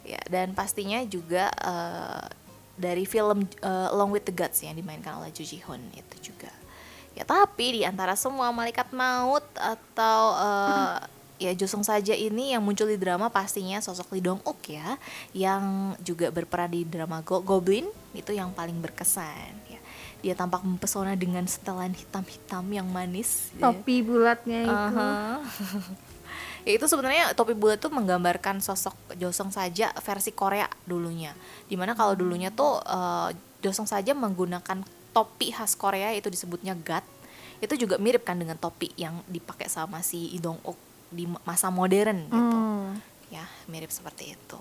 ya 0.09 0.21
dan 0.31 0.57
pastinya 0.57 1.05
juga 1.05 1.53
uh, 1.61 2.25
dari 2.79 3.05
film 3.05 3.45
uh, 3.61 3.93
Along 3.93 4.15
with 4.15 4.25
the 4.25 4.35
Gods 4.35 4.63
yang 4.63 4.79
dimainkan 4.79 5.19
oleh 5.19 5.35
Ju 5.35 5.43
Ji 5.43 5.61
Hoon 5.67 5.83
itu 5.93 6.33
juga. 6.33 6.51
Ya 7.19 7.27
tapi 7.27 7.79
di 7.79 7.83
antara 7.83 8.15
semua 8.15 8.55
malaikat 8.55 8.95
maut 8.95 9.43
atau 9.59 10.21
uh, 10.39 11.03
ya 11.39 11.55
Josong 11.55 11.87
saja 11.87 12.15
ini 12.15 12.55
yang 12.55 12.63
muncul 12.63 12.87
di 12.87 12.99
drama 12.99 13.31
pastinya 13.31 13.79
sosok 13.79 14.15
Lee 14.15 14.23
Dong 14.23 14.43
Uk 14.43 14.59
ya 14.71 14.99
yang 15.35 15.95
juga 16.03 16.35
berperan 16.35 16.71
di 16.75 16.83
drama 16.83 17.23
Go 17.23 17.43
Goblin 17.43 17.87
itu 18.15 18.35
yang 18.35 18.51
paling 18.51 18.79
berkesan 18.83 19.55
ya 19.71 19.79
dia 20.19 20.35
tampak 20.35 20.67
mempesona 20.67 21.15
dengan 21.15 21.47
setelan 21.47 21.95
hitam-hitam 21.95 22.65
yang 22.75 22.89
manis 22.91 23.55
ya. 23.55 23.71
topi 23.71 24.03
ya. 24.03 24.05
bulatnya 24.05 24.61
itu 24.67 24.75
uh 24.75 24.91
-huh. 24.97 25.37
ya 26.67 26.73
itu 26.75 26.87
sebenarnya 26.91 27.33
topi 27.39 27.55
bulat 27.55 27.79
itu 27.79 27.89
menggambarkan 27.89 28.59
sosok 28.59 28.95
Josong 29.15 29.55
saja 29.55 29.95
versi 30.03 30.35
Korea 30.35 30.67
dulunya 30.85 31.33
di 31.71 31.79
mana 31.79 31.95
kalau 31.95 32.19
dulunya 32.19 32.51
tuh 32.51 32.83
uh, 32.83 33.31
Josong 33.63 33.87
saja 33.87 34.15
menggunakan 34.15 34.83
topi 35.15 35.55
khas 35.55 35.75
Korea 35.79 36.15
itu 36.15 36.31
disebutnya 36.31 36.75
gat 36.79 37.07
itu 37.59 37.75
juga 37.75 37.99
mirip 37.99 38.23
kan 38.23 38.39
dengan 38.39 38.55
topi 38.55 38.95
yang 38.95 39.23
dipakai 39.27 39.67
sama 39.67 39.99
si 40.03 40.31
Idong 40.35 40.63
Uk 40.63 40.79
di 41.11 41.27
masa 41.43 41.73
modern 41.73 42.29
gitu 42.31 42.59
hmm. 42.59 42.89
ya 43.33 43.45
mirip 43.67 43.91
seperti 43.91 44.37
itu 44.37 44.61